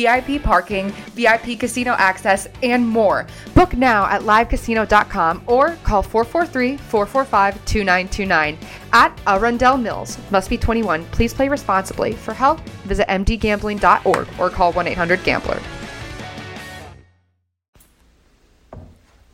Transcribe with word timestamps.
VIP 0.00 0.42
parking, 0.42 0.90
VIP 1.14 1.58
casino 1.58 1.94
access, 1.98 2.48
and 2.62 2.86
more. 2.86 3.26
Book 3.54 3.76
now 3.76 4.06
at 4.06 4.22
livecasino.com 4.22 5.42
or 5.46 5.76
call 5.82 6.02
443 6.02 6.76
445 6.76 7.54
2929 7.66 8.58
at 8.92 9.20
Arundel 9.26 9.76
Mills. 9.76 10.18
Must 10.30 10.48
be 10.48 10.56
21. 10.56 11.04
Please 11.06 11.34
play 11.34 11.48
responsibly. 11.48 12.12
For 12.12 12.32
help, 12.32 12.60
visit 12.88 13.06
mdgambling.org 13.08 14.28
or 14.38 14.50
call 14.50 14.72
1 14.72 14.86
800 14.88 15.22
Gambler. 15.22 15.60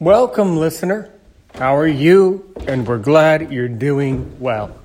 Welcome, 0.01 0.56
listener. 0.56 1.10
How 1.54 1.76
are 1.76 1.87
you? 1.87 2.52
And 2.66 2.87
we're 2.87 2.98
glad 2.98 3.52
you're 3.52 3.68
doing 3.68 4.38
well. 4.40 4.76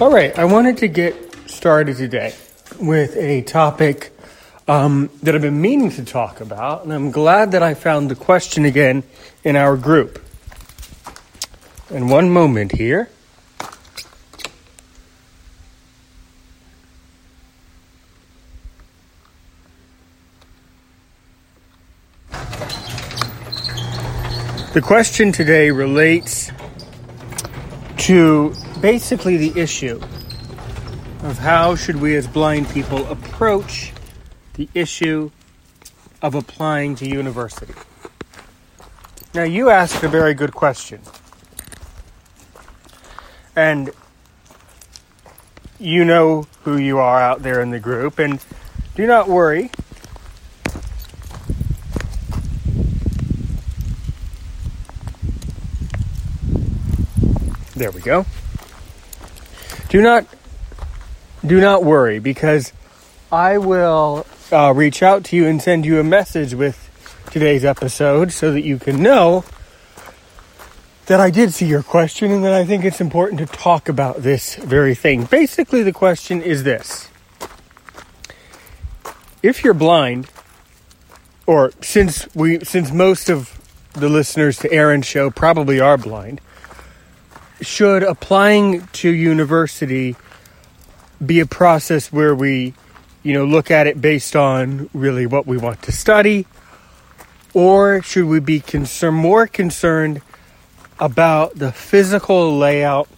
All 0.00 0.10
right, 0.10 0.36
I 0.38 0.44
wanted 0.44 0.76
to 0.78 0.88
get 0.88 1.14
started 1.48 1.96
today 1.96 2.34
with 2.80 3.16
a 3.16 3.42
topic 3.42 4.16
um, 4.66 5.10
that 5.22 5.34
I've 5.34 5.42
been 5.42 5.60
meaning 5.60 5.90
to 5.90 6.04
talk 6.04 6.40
about, 6.40 6.84
and 6.84 6.92
I'm 6.92 7.10
glad 7.10 7.52
that 7.52 7.62
I 7.62 7.74
found 7.74 8.10
the 8.10 8.14
question 8.14 8.64
again 8.64 9.02
in 9.44 9.56
our 9.56 9.76
group. 9.76 10.24
In 11.90 12.08
one 12.08 12.30
moment 12.30 12.72
here. 12.72 13.10
The 24.72 24.80
question 24.80 25.32
today 25.32 25.72
relates 25.72 26.52
to 27.98 28.54
basically 28.80 29.36
the 29.36 29.60
issue 29.60 30.00
of 31.22 31.38
how 31.38 31.74
should 31.74 31.96
we 31.96 32.16
as 32.16 32.26
blind 32.26 32.68
people 32.70 33.06
approach 33.06 33.92
the 34.54 34.68
issue 34.74 35.30
of 36.22 36.34
applying 36.34 36.94
to 36.96 37.08
university. 37.08 37.74
Now, 39.34 39.44
you 39.44 39.70
asked 39.70 40.02
a 40.02 40.08
very 40.08 40.34
good 40.34 40.52
question. 40.52 41.00
And 43.54 43.90
you 45.78 46.04
know 46.04 46.46
who 46.62 46.76
you 46.76 46.98
are 46.98 47.20
out 47.20 47.42
there 47.42 47.60
in 47.60 47.70
the 47.70 47.80
group, 47.80 48.18
and 48.18 48.38
do 48.94 49.06
not 49.06 49.28
worry. 49.28 49.70
There 57.74 57.90
we 57.90 58.00
go. 58.00 58.26
Do 59.88 60.02
not 60.02 60.26
do 61.44 61.60
not 61.60 61.84
worry 61.84 62.18
because 62.18 62.72
I 63.32 63.58
will 63.58 64.26
uh, 64.52 64.72
reach 64.74 65.02
out 65.02 65.24
to 65.24 65.36
you 65.36 65.46
and 65.46 65.62
send 65.62 65.86
you 65.86 65.98
a 66.00 66.04
message 66.04 66.54
with 66.54 66.88
today's 67.30 67.64
episode 67.64 68.32
so 68.32 68.52
that 68.52 68.62
you 68.62 68.78
can 68.78 69.02
know 69.02 69.44
that 71.06 71.20
I 71.20 71.30
did 71.30 71.52
see 71.54 71.66
your 71.66 71.82
question 71.82 72.30
and 72.30 72.44
that 72.44 72.52
I 72.52 72.64
think 72.64 72.84
it's 72.84 73.00
important 73.00 73.38
to 73.40 73.46
talk 73.46 73.88
about 73.88 74.18
this 74.18 74.56
very 74.56 74.94
thing. 74.94 75.24
Basically, 75.24 75.82
the 75.82 75.92
question 75.92 76.42
is 76.42 76.62
this 76.62 77.08
If 79.42 79.64
you're 79.64 79.74
blind, 79.74 80.28
or 81.46 81.72
since 81.80 82.32
we 82.34 82.64
since 82.64 82.92
most 82.92 83.28
of 83.28 83.56
the 83.94 84.08
listeners 84.08 84.58
to 84.58 84.72
Aaron's 84.72 85.06
show 85.06 85.30
probably 85.30 85.80
are 85.80 85.96
blind, 85.96 86.40
should 87.60 88.02
applying 88.02 88.86
to 88.88 89.10
university 89.10 90.16
be 91.24 91.40
a 91.40 91.46
process 91.46 92.12
where 92.12 92.34
we, 92.34 92.74
you 93.22 93.32
know, 93.32 93.44
look 93.44 93.70
at 93.70 93.86
it 93.86 94.00
based 94.00 94.36
on 94.36 94.88
really 94.94 95.26
what 95.26 95.46
we 95.46 95.56
want 95.56 95.82
to 95.82 95.92
study? 95.92 96.46
Or 97.52 98.02
should 98.02 98.26
we 98.26 98.40
be 98.40 98.60
concerned, 98.60 99.16
more 99.16 99.46
concerned 99.46 100.22
about 100.98 101.56
the 101.56 101.72
physical 101.72 102.56
layout 102.56 103.08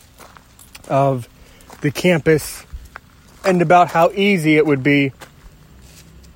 of 0.88 1.28
the 1.80 1.90
campus 1.90 2.64
and 3.44 3.60
about 3.60 3.88
how 3.88 4.10
easy 4.12 4.56
it 4.56 4.64
would 4.64 4.82
be 4.82 5.12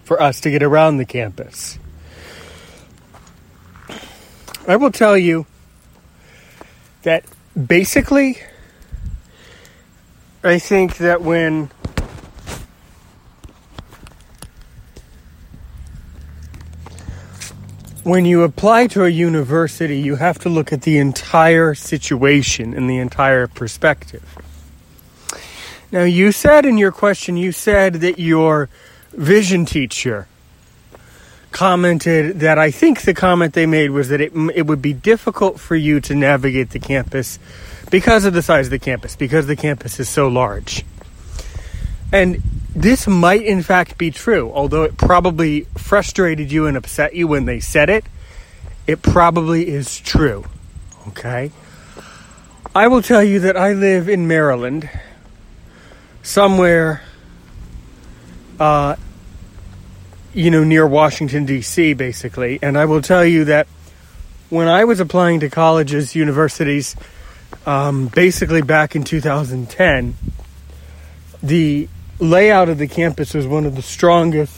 for 0.05 0.21
us 0.21 0.41
to 0.43 0.51
get 0.51 0.63
around 0.63 0.99
the 0.99 1.05
campus? 1.05 1.79
I 4.69 4.77
will 4.77 4.91
tell 4.91 5.17
you 5.17 5.47
that 7.03 7.25
basically, 7.57 8.39
I 10.45 10.59
think 10.59 10.99
that 10.99 11.23
when 11.23 11.71
when 18.05 18.25
you 18.25 18.45
apply 18.45 18.87
to 18.87 19.05
a 19.05 19.09
university, 19.09 19.99
you 19.99 20.15
have 20.15 20.39
to 20.39 20.49
look 20.49 20.73
at 20.73 20.83
the 20.83 20.99
entire 20.99 21.75
situation 21.75 22.73
and 22.73 22.89
the 22.89 22.99
entire 22.99 23.49
perspective. 23.49 24.23
Now, 25.91 26.05
you 26.05 26.31
said 26.31 26.65
in 26.65 26.79
your 26.79 26.93
question, 26.93 27.37
you 27.37 27.51
said 27.51 27.95
that 27.95 28.19
your 28.19 28.69
vision 29.13 29.65
teacher 29.65 30.29
commented 31.57 32.41
that 32.41 32.59
I 32.59 32.71
think 32.71 33.01
the 33.01 33.15
comment 33.15 33.55
they 33.55 33.65
made 33.65 33.91
was 33.91 34.11
that 34.11 34.21
it, 34.21 34.31
it 34.55 34.67
would 34.67 34.83
be 34.83 34.93
difficult 34.93 35.59
for 35.59 35.75
you 35.75 36.03
to 36.03 36.15
navigate 36.15 36.69
the 36.69 36.79
campus 36.79 37.39
because 37.91 38.27
of 38.27 38.35
the 38.35 38.43
size 38.43 38.67
of 38.67 38.73
the 38.73 38.79
campus, 38.79 39.17
because 39.17 39.47
the 39.47 39.57
campus 39.57 39.99
is 39.99 40.07
so 40.07 40.29
large. 40.29 40.85
And 42.13 42.43
this 42.75 43.07
might 43.07 43.43
in 43.43 43.63
fact 43.63 43.97
be 43.97 44.11
true, 44.11 44.53
although 44.53 44.83
it 44.83 44.99
probably 44.99 45.63
frustrated 45.79 46.53
you 46.53 46.67
and 46.67 46.77
upset 46.77 47.15
you 47.15 47.27
when 47.27 47.47
they 47.47 47.61
said 47.61 47.89
it. 47.89 48.05
It 48.87 49.01
probably 49.01 49.67
is 49.67 49.99
true. 49.99 50.45
Okay? 51.09 51.53
I 52.75 52.89
will 52.89 53.01
tell 53.01 53.25
you 53.25 53.41
that 53.41 53.57
I 53.57 53.73
live 53.73 54.11
in 54.11 54.29
Maryland, 54.29 54.91
somewhere, 56.23 57.03
uh, 58.61 58.97
you 60.37 60.51
know, 60.51 60.63
near 60.63 60.87
Washington, 60.87 61.47
D.C., 61.47 61.95
basically. 61.95 62.59
And 62.61 62.77
I 62.77 62.85
will 62.85 63.01
tell 63.01 63.25
you 63.25 63.47
that 63.47 63.67
when 64.51 64.69
I 64.69 64.85
was 64.85 65.01
applying 65.01 65.41
to 65.41 65.49
colleges, 65.49 66.15
universities, 66.15 66.95
um, 67.65 68.09
basically 68.09 68.61
back 68.61 68.95
in 68.95 69.03
2010, 69.03 70.15
the 71.43 71.89
layout 72.19 72.69
of 72.69 72.77
the 72.77 72.87
campus 72.87 73.33
was 73.33 73.47
one 73.47 73.65
of 73.65 73.77
the 73.77 73.83
strongest 73.83 74.55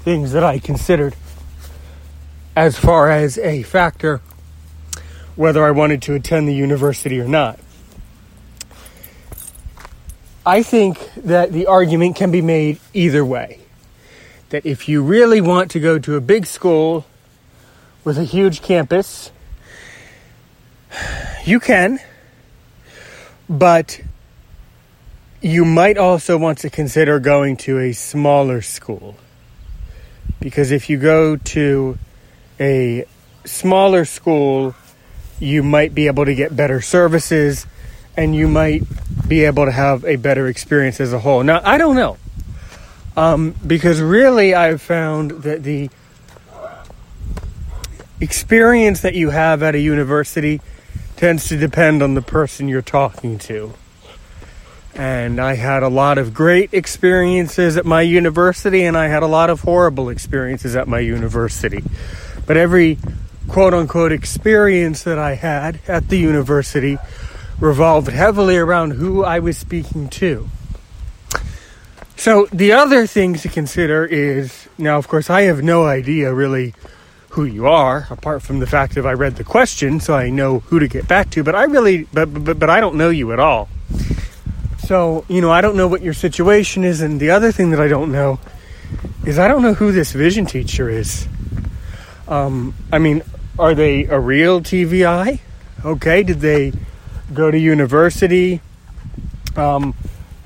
things 0.00 0.32
that 0.32 0.44
I 0.44 0.58
considered 0.58 1.16
as 2.54 2.78
far 2.78 3.10
as 3.10 3.38
a 3.38 3.62
factor 3.62 4.20
whether 5.34 5.64
I 5.64 5.70
wanted 5.70 6.02
to 6.02 6.14
attend 6.14 6.46
the 6.46 6.54
university 6.54 7.18
or 7.20 7.28
not. 7.28 7.58
I 10.44 10.62
think 10.62 10.98
that 11.16 11.52
the 11.52 11.66
argument 11.66 12.16
can 12.16 12.30
be 12.30 12.42
made 12.42 12.80
either 12.92 13.24
way. 13.24 13.60
That 14.50 14.64
if 14.64 14.88
you 14.88 15.02
really 15.02 15.40
want 15.40 15.72
to 15.72 15.80
go 15.80 15.98
to 15.98 16.16
a 16.16 16.20
big 16.20 16.46
school 16.46 17.04
with 18.04 18.16
a 18.18 18.24
huge 18.24 18.62
campus, 18.62 19.32
you 21.44 21.60
can, 21.60 21.98
but 23.48 24.00
you 25.40 25.64
might 25.64 25.98
also 25.98 26.38
want 26.38 26.58
to 26.58 26.70
consider 26.70 27.18
going 27.20 27.56
to 27.56 27.78
a 27.78 27.92
smaller 27.92 28.62
school. 28.62 29.16
Because 30.40 30.70
if 30.70 30.88
you 30.88 30.98
go 30.98 31.36
to 31.36 31.98
a 32.60 33.04
smaller 33.44 34.04
school, 34.04 34.74
you 35.38 35.62
might 35.62 35.94
be 35.94 36.06
able 36.06 36.24
to 36.24 36.34
get 36.34 36.54
better 36.56 36.80
services 36.80 37.66
and 38.16 38.34
you 38.34 38.48
might 38.48 38.82
be 39.28 39.44
able 39.44 39.64
to 39.66 39.72
have 39.72 40.04
a 40.04 40.16
better 40.16 40.46
experience 40.46 41.00
as 41.00 41.12
a 41.12 41.18
whole. 41.18 41.42
Now, 41.42 41.60
I 41.64 41.78
don't 41.78 41.96
know. 41.96 42.16
Um, 43.16 43.54
because 43.66 44.00
really, 44.00 44.54
I've 44.54 44.82
found 44.82 45.30
that 45.42 45.62
the 45.62 45.88
experience 48.20 49.00
that 49.00 49.14
you 49.14 49.30
have 49.30 49.62
at 49.62 49.74
a 49.74 49.78
university 49.78 50.60
tends 51.16 51.48
to 51.48 51.56
depend 51.56 52.02
on 52.02 52.14
the 52.14 52.22
person 52.22 52.68
you're 52.68 52.82
talking 52.82 53.38
to. 53.38 53.72
And 54.94 55.40
I 55.40 55.54
had 55.54 55.82
a 55.82 55.88
lot 55.88 56.16
of 56.18 56.32
great 56.32 56.72
experiences 56.72 57.76
at 57.76 57.84
my 57.84 58.02
university, 58.02 58.84
and 58.84 58.96
I 58.96 59.08
had 59.08 59.22
a 59.22 59.26
lot 59.26 59.50
of 59.50 59.60
horrible 59.60 60.08
experiences 60.08 60.76
at 60.76 60.88
my 60.88 61.00
university. 61.00 61.82
But 62.46 62.56
every 62.56 62.98
quote 63.48 63.74
unquote 63.74 64.12
experience 64.12 65.02
that 65.04 65.18
I 65.18 65.34
had 65.34 65.80
at 65.86 66.08
the 66.08 66.18
university 66.18 66.98
revolved 67.60 68.08
heavily 68.08 68.56
around 68.56 68.92
who 68.92 69.24
I 69.24 69.38
was 69.38 69.56
speaking 69.56 70.08
to. 70.10 70.48
So 72.16 72.48
the 72.52 72.72
other 72.72 73.06
thing 73.06 73.34
to 73.34 73.48
consider 73.48 74.04
is 74.04 74.68
now, 74.78 74.96
of 74.96 75.06
course, 75.06 75.28
I 75.28 75.42
have 75.42 75.62
no 75.62 75.84
idea 75.84 76.32
really 76.32 76.74
who 77.30 77.44
you 77.44 77.66
are, 77.66 78.06
apart 78.08 78.42
from 78.42 78.58
the 78.60 78.66
fact 78.66 78.94
that 78.94 79.06
I 79.06 79.12
read 79.12 79.36
the 79.36 79.44
question, 79.44 80.00
so 80.00 80.14
I 80.14 80.30
know 80.30 80.60
who 80.60 80.78
to 80.80 80.88
get 80.88 81.06
back 81.06 81.28
to. 81.30 81.44
But 81.44 81.54
I 81.54 81.64
really, 81.64 82.04
but 82.04 82.32
but, 82.32 82.58
but 82.58 82.70
I 82.70 82.80
don't 82.80 82.96
know 82.96 83.10
you 83.10 83.32
at 83.32 83.38
all. 83.38 83.68
So 84.78 85.26
you 85.28 85.42
know, 85.42 85.50
I 85.50 85.60
don't 85.60 85.76
know 85.76 85.88
what 85.88 86.00
your 86.00 86.14
situation 86.14 86.84
is, 86.84 87.02
and 87.02 87.20
the 87.20 87.30
other 87.30 87.52
thing 87.52 87.70
that 87.70 87.80
I 87.80 87.88
don't 87.88 88.10
know 88.10 88.40
is 89.26 89.38
I 89.38 89.48
don't 89.48 89.60
know 89.60 89.74
who 89.74 89.92
this 89.92 90.12
vision 90.12 90.46
teacher 90.46 90.88
is. 90.88 91.28
Um, 92.26 92.74
I 92.90 92.98
mean, 92.98 93.22
are 93.58 93.74
they 93.74 94.04
a 94.04 94.18
real 94.18 94.62
TVI? 94.62 95.40
Okay, 95.84 96.22
did 96.22 96.40
they 96.40 96.72
go 97.34 97.50
to 97.50 97.58
university? 97.58 98.62
Um, 99.56 99.94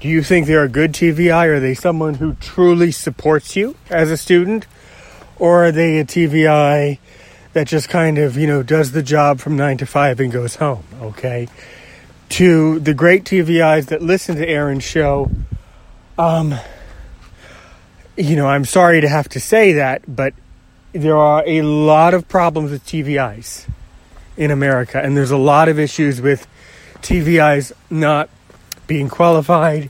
do 0.01 0.09
you 0.09 0.23
think 0.23 0.47
they're 0.47 0.65
a 0.65 0.69
good 0.69 0.93
TVI? 0.93 1.47
Are 1.47 1.61
they 1.61 1.75
someone 1.75 2.15
who 2.15 2.35
truly 2.35 2.91
supports 2.91 3.55
you 3.55 3.77
as 3.91 4.11
a 4.11 4.17
student? 4.17 4.67
Or 5.39 5.67
are 5.67 5.73
they 5.73 5.99
a 5.99 6.05
TVI 6.05 6.99
that 7.53 7.67
just 7.67 7.89
kind 7.89 8.19
of, 8.19 8.37
you 8.37 8.47
know, 8.47 8.63
does 8.63 8.93
the 8.93 9.03
job 9.03 9.41
from 9.41 9.57
nine 9.57 9.77
to 9.79 9.87
five 9.87 10.21
and 10.21 10.33
goes 10.33 10.57
home? 10.57 10.85
Okay. 11.03 11.49
To 12.31 12.79
the 12.79 12.95
great 12.95 13.25
TVIs 13.25 13.87
that 13.87 14.01
listen 14.01 14.37
to 14.37 14.49
Aaron's 14.49 14.85
show, 14.85 15.31
um, 16.19 16.55
you 18.17 18.37
know, 18.37 18.47
I'm 18.47 18.65
sorry 18.65 19.01
to 19.01 19.09
have 19.09 19.29
to 19.31 19.41
say 19.41 19.73
that, 19.73 20.03
but 20.07 20.33
there 20.93 21.17
are 21.17 21.43
a 21.47 21.63
lot 21.63 22.15
of 22.15 22.29
problems 22.29 22.71
with 22.71 22.85
TVIs 22.87 23.67
in 24.37 24.51
America, 24.51 25.01
and 25.01 25.17
there's 25.17 25.31
a 25.31 25.37
lot 25.37 25.69
of 25.69 25.79
issues 25.79 26.21
with 26.21 26.47
TVIs 27.03 27.73
not 27.91 28.31
being 28.91 29.09
qualified, 29.09 29.89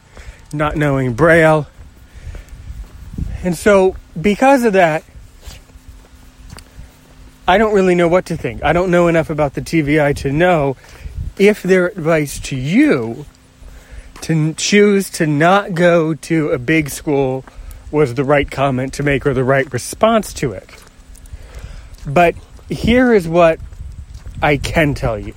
not 0.52 0.76
knowing 0.76 1.14
Braille. 1.14 1.66
And 3.42 3.56
so, 3.56 3.96
because 4.20 4.62
of 4.64 4.74
that, 4.74 5.04
I 7.48 7.56
don't 7.56 7.72
really 7.72 7.94
know 7.94 8.08
what 8.08 8.26
to 8.26 8.36
think. 8.36 8.62
I 8.62 8.74
don't 8.74 8.90
know 8.90 9.08
enough 9.08 9.30
about 9.30 9.54
the 9.54 9.62
TVI 9.62 10.14
to 10.16 10.30
know 10.30 10.76
if 11.38 11.62
their 11.62 11.86
advice 11.86 12.38
to 12.40 12.56
you 12.56 13.24
to 14.20 14.52
choose 14.52 15.08
to 15.12 15.26
not 15.26 15.72
go 15.72 16.12
to 16.12 16.50
a 16.50 16.58
big 16.58 16.90
school 16.90 17.42
was 17.90 18.12
the 18.12 18.24
right 18.24 18.50
comment 18.50 18.92
to 18.94 19.02
make 19.02 19.26
or 19.26 19.32
the 19.32 19.42
right 19.42 19.72
response 19.72 20.34
to 20.34 20.52
it. 20.52 20.68
But 22.06 22.34
here 22.68 23.14
is 23.14 23.26
what 23.26 23.60
I 24.42 24.58
can 24.58 24.92
tell 24.92 25.18
you. 25.18 25.34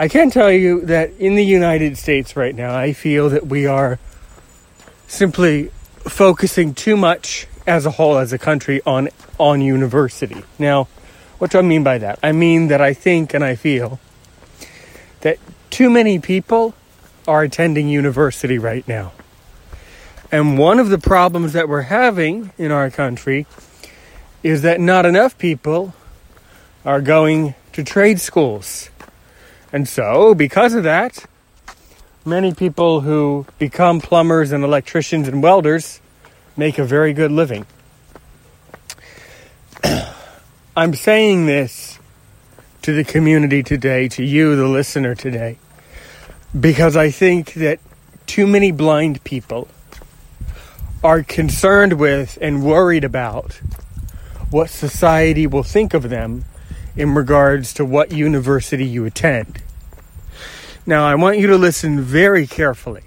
I 0.00 0.08
can 0.08 0.30
tell 0.30 0.50
you 0.50 0.80
that 0.86 1.10
in 1.18 1.34
the 1.34 1.44
United 1.44 1.98
States 1.98 2.34
right 2.34 2.54
now, 2.54 2.74
I 2.74 2.94
feel 2.94 3.28
that 3.28 3.48
we 3.48 3.66
are 3.66 3.98
simply 5.06 5.70
focusing 6.08 6.72
too 6.72 6.96
much 6.96 7.46
as 7.66 7.84
a 7.84 7.90
whole, 7.90 8.16
as 8.16 8.32
a 8.32 8.38
country, 8.38 8.80
on 8.86 9.10
on 9.38 9.60
university. 9.60 10.42
Now, 10.58 10.88
what 11.36 11.50
do 11.50 11.58
I 11.58 11.60
mean 11.60 11.84
by 11.84 11.98
that? 11.98 12.18
I 12.22 12.32
mean 12.32 12.68
that 12.68 12.80
I 12.80 12.94
think 12.94 13.34
and 13.34 13.44
I 13.44 13.56
feel 13.56 14.00
that 15.20 15.36
too 15.68 15.90
many 15.90 16.18
people 16.18 16.72
are 17.28 17.42
attending 17.42 17.90
university 17.90 18.56
right 18.56 18.88
now. 18.88 19.12
And 20.32 20.56
one 20.56 20.78
of 20.78 20.88
the 20.88 20.96
problems 20.96 21.52
that 21.52 21.68
we're 21.68 21.82
having 21.82 22.52
in 22.56 22.72
our 22.72 22.88
country 22.88 23.46
is 24.42 24.62
that 24.62 24.80
not 24.80 25.04
enough 25.04 25.36
people 25.36 25.92
are 26.86 27.02
going 27.02 27.54
to 27.74 27.84
trade 27.84 28.18
schools. 28.18 28.89
And 29.72 29.88
so, 29.88 30.34
because 30.34 30.74
of 30.74 30.84
that, 30.84 31.24
many 32.24 32.52
people 32.52 33.00
who 33.00 33.46
become 33.58 34.00
plumbers 34.00 34.52
and 34.52 34.64
electricians 34.64 35.28
and 35.28 35.42
welders 35.42 36.00
make 36.56 36.78
a 36.78 36.84
very 36.84 37.12
good 37.12 37.30
living. 37.30 37.66
I'm 40.76 40.94
saying 40.94 41.46
this 41.46 41.98
to 42.82 42.92
the 42.92 43.04
community 43.04 43.62
today, 43.62 44.08
to 44.08 44.24
you, 44.24 44.56
the 44.56 44.66
listener 44.66 45.14
today, 45.14 45.58
because 46.58 46.96
I 46.96 47.10
think 47.10 47.54
that 47.54 47.78
too 48.26 48.46
many 48.46 48.72
blind 48.72 49.22
people 49.24 49.68
are 51.02 51.22
concerned 51.22 51.94
with 51.94 52.38
and 52.40 52.64
worried 52.64 53.04
about 53.04 53.60
what 54.50 54.68
society 54.68 55.46
will 55.46 55.62
think 55.62 55.94
of 55.94 56.08
them 56.08 56.44
in 57.00 57.14
regards 57.14 57.72
to 57.74 57.84
what 57.84 58.12
university 58.12 58.84
you 58.84 59.04
attend. 59.06 59.62
Now, 60.84 61.06
I 61.06 61.14
want 61.14 61.38
you 61.38 61.46
to 61.46 61.56
listen 61.56 62.00
very 62.00 62.46
carefully. 62.46 63.04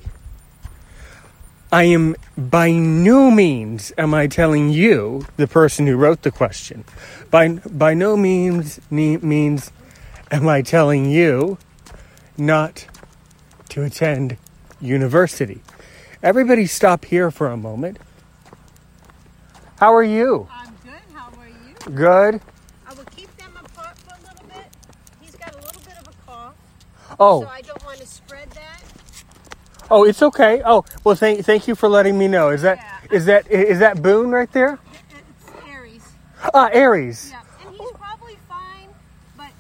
I 1.72 1.84
am 1.84 2.16
by 2.38 2.72
no 2.72 3.31
means 3.31 3.92
am 3.98 4.13
I 4.13 4.28
telling 4.28 4.69
you, 4.69 5.25
the 5.38 5.48
person 5.48 5.88
who 5.88 5.95
wrote 5.95 6.22
the 6.22 6.31
question, 6.31 6.86
by 7.31 7.50
by 7.50 7.94
no 7.94 8.16
means 8.16 8.80
ne- 8.92 9.18
means 9.18 9.72
am 10.31 10.48
I 10.48 10.62
telling 10.62 11.10
you 11.10 11.57
not 12.38 12.86
to 13.69 13.84
attend 13.84 14.38
university. 14.80 15.62
Everybody 16.22 16.68
stop 16.68 17.06
here 17.06 17.31
for 17.31 17.48
a 17.48 17.57
moment. 17.57 17.98
How 19.78 19.94
are 19.94 20.04
you? 20.04 20.48
I'm 20.51 20.74
good. 20.84 21.01
How 21.13 21.30
are 21.40 21.48
you? 21.48 21.95
Good. 21.95 22.42
I 22.86 22.94
will 22.94 23.06
keep 23.06 23.36
them 23.38 23.51
apart 23.56 23.98
for 23.98 24.13
a 24.13 24.22
little 24.30 24.48
bit. 24.48 24.66
He's 25.22 25.36
got 25.36 25.54
a 25.54 25.57
little 25.57 25.81
bit 25.81 25.98
of 26.00 26.07
a 26.07 26.13
cough, 26.28 26.56
Oh, 27.19 27.42
so 27.42 27.48
I 27.48 27.62
don't 27.62 27.83
want 27.86 28.00
to 28.00 28.06
spread 28.07 28.50
that. 28.51 28.81
oh, 29.92 30.04
it's 30.04 30.21
okay. 30.21 30.62
Oh, 30.65 30.83
well, 31.04 31.15
thank 31.15 31.45
thank 31.45 31.68
you 31.68 31.75
for 31.75 31.88
letting 31.89 32.18
me 32.18 32.27
know. 32.27 32.50
Is 32.50 32.62
that 32.63 32.80
is 33.12 33.25
that 33.25 33.50
is 33.50 33.80
that 33.80 34.01
Boone 34.01 34.31
right 34.31 34.51
there? 34.51 34.80
It's 35.12 35.51
Aries. 35.68 36.04
Ah, 36.54 36.69
Aries. 36.74 37.30
Yeah, 37.31 37.42
and 37.68 37.75
he's 37.75 37.92
probably 37.92 38.38
fine, 38.50 38.89
but 39.38 39.51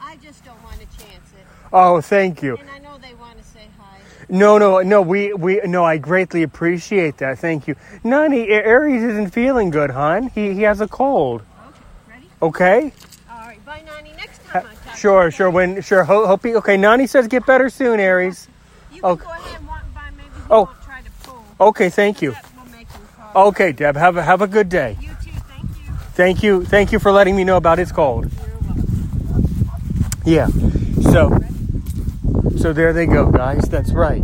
I 0.00 0.16
just 0.16 0.44
don't 0.44 0.62
want 0.62 0.76
to 0.80 0.86
chance 0.86 1.32
it. 1.38 1.46
Oh, 1.72 2.00
thank 2.00 2.42
you. 2.42 2.56
And 2.56 2.70
I 2.70 2.78
know 2.78 2.96
they 2.98 3.14
want 3.14 3.38
to 3.38 3.44
say 3.44 3.66
hi. 3.78 3.98
No, 4.28 4.56
no, 4.58 4.80
no. 4.80 5.02
We 5.02 5.34
we 5.34 5.60
no. 5.64 5.84
I 5.84 5.98
greatly 5.98 6.42
appreciate 6.42 7.18
that. 7.18 7.38
Thank 7.38 7.68
you. 7.68 7.76
Nani, 8.02 8.48
Aries 8.48 9.02
isn't 9.02 9.30
feeling 9.30 9.70
good, 9.70 9.90
hon. 9.90 10.28
He 10.28 10.54
he 10.54 10.62
has 10.62 10.80
a 10.80 10.88
cold. 10.88 11.42
Okay, 11.42 11.78
ready? 12.08 12.26
Okay. 12.42 12.92
All 13.30 13.38
right. 13.46 13.64
Bye, 13.66 13.82
Nani. 13.86 14.12
Next 14.16 14.42
time 14.46 14.66
I 14.66 14.74
talk. 14.74 14.85
Sure, 14.96 15.30
sure. 15.30 15.50
When 15.50 15.80
sure. 15.82 16.04
Ho- 16.04 16.26
hope 16.26 16.44
he. 16.44 16.54
Okay. 16.56 16.76
Nani 16.76 17.06
says 17.06 17.28
get 17.28 17.44
better 17.46 17.68
soon, 17.68 18.00
Aries. 18.00 18.48
You 18.92 19.00
can 19.02 19.10
okay. 19.10 19.24
go 19.24 19.30
ahead 19.30 19.58
and 19.58 19.66
walk 19.68 19.82
by. 19.94 20.10
Maybe 20.16 20.28
he 20.34 20.40
Oh. 20.50 20.64
won't 20.64 20.82
try 20.82 21.00
to 21.02 21.10
pull. 21.22 21.44
Okay. 21.68 21.90
Thank 21.90 22.22
you. 22.22 22.32
That 22.32 22.44
will 22.56 22.72
make. 22.72 22.86
Okay, 23.34 23.72
Deb. 23.72 23.96
Have 23.96 24.16
a 24.16 24.22
have 24.22 24.40
a 24.42 24.46
good 24.46 24.68
day. 24.68 24.96
You 25.00 25.08
too. 25.22 25.30
Thank 25.30 25.70
you. 25.84 25.92
Thank 26.14 26.42
you. 26.42 26.64
Thank 26.64 26.92
you 26.92 26.98
for 26.98 27.12
letting 27.12 27.36
me 27.36 27.44
know 27.44 27.56
about 27.56 27.78
his 27.78 27.92
cold. 27.92 28.30
Yeah. 30.24 30.48
So 31.12 31.38
so 32.58 32.72
there 32.72 32.92
they 32.92 33.06
go, 33.06 33.30
guys. 33.30 33.68
That's 33.68 33.92
right. 33.92 34.22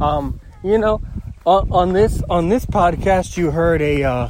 Um, 0.00 0.40
you 0.64 0.78
know, 0.78 1.00
on, 1.46 1.70
on 1.70 1.92
this 1.92 2.22
on 2.28 2.48
this 2.48 2.66
podcast, 2.66 3.36
you 3.36 3.50
heard 3.52 3.80
a 3.80 4.02
uh, 4.02 4.28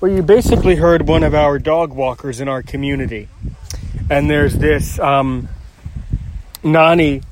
well, 0.00 0.10
you 0.10 0.22
basically 0.22 0.76
heard 0.76 1.06
one 1.06 1.22
of 1.22 1.34
our 1.34 1.58
dog 1.58 1.92
walkers 1.92 2.40
in 2.40 2.48
our 2.48 2.62
community, 2.62 3.28
and 4.08 4.30
there's 4.30 4.54
this 4.54 4.98
um, 4.98 5.48
Nani. 6.62 7.22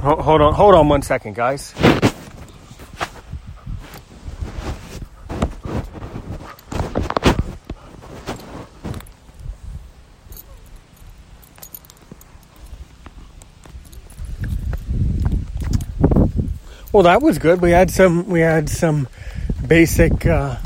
Ho- 0.00 0.20
Hold 0.20 0.40
on, 0.40 0.54
hold 0.54 0.74
on 0.74 0.88
one 0.88 1.02
second, 1.02 1.34
guys. 1.34 1.72
Well, 16.92 17.02
that 17.04 17.22
was 17.22 17.38
good. 17.38 17.60
We 17.60 17.72
had 17.72 17.90
some. 17.90 18.28
We 18.28 18.40
had 18.40 18.68
some 18.68 19.08
basic. 19.66 20.26
Uh, 20.26 20.56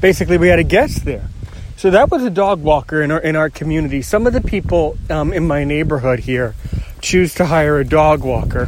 basically, 0.00 0.38
we 0.38 0.48
had 0.48 0.58
a 0.58 0.64
guest 0.64 1.04
there. 1.04 1.28
So 1.76 1.90
that 1.90 2.10
was 2.10 2.24
a 2.24 2.30
dog 2.30 2.60
walker 2.60 3.02
in 3.02 3.12
our 3.12 3.20
in 3.20 3.36
our 3.36 3.50
community. 3.50 4.02
Some 4.02 4.26
of 4.26 4.32
the 4.32 4.40
people 4.40 4.98
um, 5.08 5.32
in 5.32 5.46
my 5.46 5.62
neighborhood 5.62 6.18
here 6.18 6.54
choose 7.00 7.34
to 7.34 7.46
hire 7.46 7.78
a 7.78 7.84
dog 7.84 8.24
walker. 8.24 8.66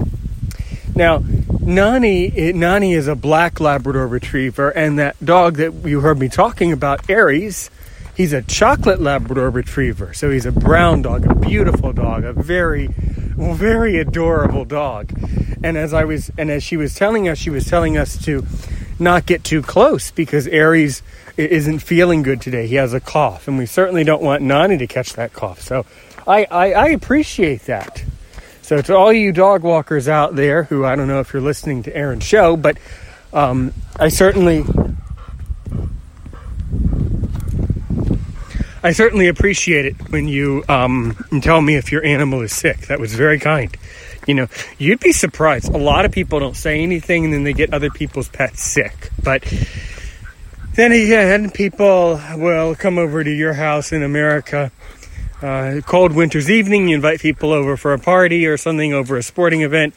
Now, 0.94 1.22
Nani 1.60 2.32
eh, 2.36 2.52
Nani 2.52 2.92
is 2.92 3.08
a 3.08 3.16
black 3.16 3.58
Labrador 3.58 4.06
Retriever, 4.06 4.70
and 4.70 4.98
that 4.98 5.16
dog 5.24 5.56
that 5.56 5.72
you 5.84 6.00
heard 6.00 6.18
me 6.18 6.28
talking 6.28 6.72
about, 6.72 7.10
Aries, 7.10 7.70
he's 8.14 8.32
a 8.32 8.42
chocolate 8.42 9.00
Labrador 9.00 9.50
Retriever. 9.50 10.14
So 10.14 10.30
he's 10.30 10.46
a 10.46 10.52
brown 10.52 11.02
dog, 11.02 11.26
a 11.26 11.34
beautiful 11.34 11.92
dog, 11.92 12.24
a 12.24 12.32
very, 12.32 12.88
very 12.88 13.98
adorable 13.98 14.64
dog. 14.64 15.12
And 15.64 15.76
as 15.76 15.92
I 15.92 16.04
was, 16.04 16.30
and 16.38 16.50
as 16.50 16.62
she 16.62 16.76
was 16.76 16.94
telling 16.94 17.28
us, 17.28 17.38
she 17.38 17.50
was 17.50 17.66
telling 17.66 17.96
us 17.96 18.22
to 18.24 18.46
not 19.00 19.26
get 19.26 19.44
too 19.44 19.62
close 19.62 20.10
because 20.10 20.46
Aries 20.46 21.02
isn't 21.36 21.80
feeling 21.80 22.22
good 22.22 22.40
today. 22.40 22.66
He 22.66 22.74
has 22.76 22.92
a 22.92 23.00
cough, 23.00 23.48
and 23.48 23.58
we 23.58 23.66
certainly 23.66 24.04
don't 24.04 24.22
want 24.22 24.42
Nani 24.42 24.78
to 24.78 24.86
catch 24.86 25.14
that 25.14 25.32
cough. 25.32 25.60
So 25.60 25.86
I, 26.26 26.46
I, 26.50 26.72
I 26.72 26.86
appreciate 26.88 27.62
that. 27.62 28.04
So, 28.62 28.80
to 28.80 28.96
all 28.96 29.12
you 29.12 29.32
dog 29.32 29.62
walkers 29.62 30.06
out 30.06 30.36
there 30.36 30.62
who 30.62 30.84
I 30.84 30.94
don't 30.94 31.08
know 31.08 31.18
if 31.18 31.32
you're 31.32 31.42
listening 31.42 31.82
to 31.84 31.96
Aaron's 31.96 32.24
show, 32.24 32.56
but 32.56 32.78
um, 33.32 33.72
I 33.98 34.08
certainly. 34.08 34.64
I 38.82 38.92
certainly 38.92 39.28
appreciate 39.28 39.84
it 39.84 40.10
when 40.10 40.26
you 40.26 40.64
um, 40.66 41.14
tell 41.42 41.60
me 41.60 41.74
if 41.74 41.92
your 41.92 42.02
animal 42.02 42.40
is 42.40 42.54
sick. 42.54 42.86
That 42.86 42.98
was 42.98 43.14
very 43.14 43.38
kind. 43.38 43.76
You 44.30 44.34
know, 44.36 44.46
you'd 44.78 45.00
be 45.00 45.10
surprised. 45.10 45.74
A 45.74 45.76
lot 45.76 46.04
of 46.04 46.12
people 46.12 46.38
don't 46.38 46.56
say 46.56 46.84
anything 46.84 47.24
and 47.24 47.34
then 47.34 47.42
they 47.42 47.52
get 47.52 47.74
other 47.74 47.90
people's 47.90 48.28
pets 48.28 48.62
sick. 48.62 49.10
But 49.20 49.42
then 50.74 50.92
again, 50.92 51.50
people 51.50 52.20
will 52.36 52.76
come 52.76 52.96
over 52.96 53.24
to 53.24 53.30
your 53.30 53.54
house 53.54 53.90
in 53.90 54.04
America. 54.04 54.70
Uh, 55.42 55.80
cold 55.84 56.12
winter's 56.12 56.48
evening, 56.48 56.86
you 56.86 56.94
invite 56.94 57.18
people 57.18 57.50
over 57.50 57.76
for 57.76 57.92
a 57.92 57.98
party 57.98 58.46
or 58.46 58.56
something 58.56 58.92
over 58.92 59.16
a 59.16 59.22
sporting 59.24 59.62
event. 59.62 59.94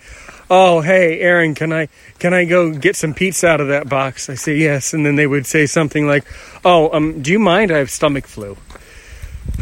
Oh, 0.49 0.81
hey, 0.81 1.19
Aaron, 1.19 1.53
can 1.53 1.71
I 1.71 1.89
can 2.17 2.33
I 2.33 2.45
go 2.45 2.71
get 2.73 2.95
some 2.95 3.13
pizza 3.13 3.49
out 3.49 3.61
of 3.61 3.67
that 3.67 3.87
box? 3.87 4.31
I 4.31 4.35
say 4.35 4.55
yes, 4.55 4.95
and 4.95 5.05
then 5.05 5.15
they 5.15 5.27
would 5.27 5.45
say 5.45 5.67
something 5.67 6.07
like, 6.07 6.25
"Oh, 6.65 6.91
um, 6.91 7.21
do 7.21 7.31
you 7.31 7.39
mind? 7.39 7.71
I 7.71 7.77
have 7.77 7.91
stomach 7.91 8.25
flu." 8.25 8.57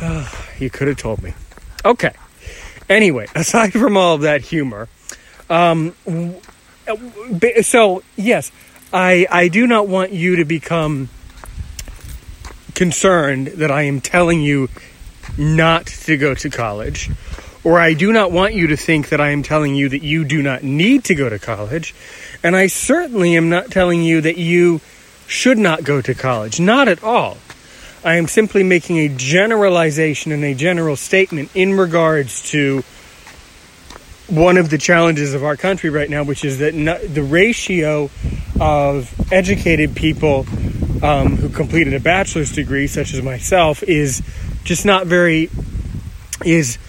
Oh, 0.01 0.46
you 0.60 0.70
could 0.70 0.88
have 0.88 0.98
told 0.98 1.22
me. 1.22 1.34
Okay. 1.84 2.13
Anyway, 2.90 3.28
aside 3.36 3.74
from 3.74 3.98
all 3.98 4.16
of 4.16 4.22
that 4.22 4.42
humor, 4.42 4.88
um, 5.50 5.94
so 7.62 8.04
yes, 8.16 8.52
I 8.94 9.28
I 9.30 9.48
do 9.48 9.68
not 9.68 9.88
want 9.88 10.12
you 10.12 10.38
to 10.38 10.46
become 10.46 11.10
concerned 12.74 13.48
that 13.48 13.72
I 13.72 13.84
am 13.84 14.02
telling 14.02 14.42
you 14.42 14.70
not 15.38 15.86
to 15.86 16.18
go 16.18 16.34
to 16.34 16.50
college, 16.50 17.10
or 17.64 17.80
I 17.80 17.94
do 17.94 18.12
not 18.12 18.32
want 18.32 18.54
you 18.54 18.68
to 18.68 18.78
think 18.78 19.10
that 19.10 19.22
I 19.22 19.30
am 19.30 19.44
telling 19.44 19.76
you 19.76 19.90
that 19.90 20.02
you 20.02 20.26
do 20.26 20.42
not 20.42 20.64
need 20.64 21.04
to 21.06 21.16
go 21.16 21.30
to 21.30 21.40
college, 21.40 21.94
and 22.44 22.56
I 22.56 22.68
certainly 22.68 23.36
am 23.36 23.50
not 23.50 23.72
telling 23.72 24.04
you 24.04 24.22
that 24.22 24.38
you 24.38 24.82
should 25.28 25.58
not 25.58 25.84
go 25.84 26.02
to 26.02 26.14
college. 26.14 26.60
Not 26.60 26.88
at 26.88 27.04
all. 27.04 27.38
I 28.03 28.15
am 28.15 28.27
simply 28.27 28.63
making 28.63 28.98
a 28.98 29.10
generalization 29.10 30.31
and 30.31 30.43
a 30.43 30.55
general 30.55 30.96
statement 30.96 31.51
in 31.53 31.77
regards 31.77 32.50
to 32.50 32.84
one 34.27 34.58
of 34.58 34.72
the 34.72 34.79
challenges 34.79 35.36
of 35.36 35.43
our 35.43 35.55
country 35.55 35.91
right 35.91 36.10
now, 36.10 36.24
which 36.24 36.43
is 36.43 36.60
that 36.60 36.74
the 36.74 37.22
ratio 37.22 38.10
of 38.60 39.31
educated 39.31 39.96
people 39.96 40.48
um, 41.03 41.38
who 41.38 41.50
completed 41.50 41.93
a 41.93 42.00
bachelor's 42.00 42.51
degree, 42.51 42.88
such 42.88 43.13
as 43.13 43.22
myself, 43.22 43.84
is 43.84 44.24
just 44.63 44.84
not 44.84 45.05
very, 45.05 45.51
is 46.43 46.79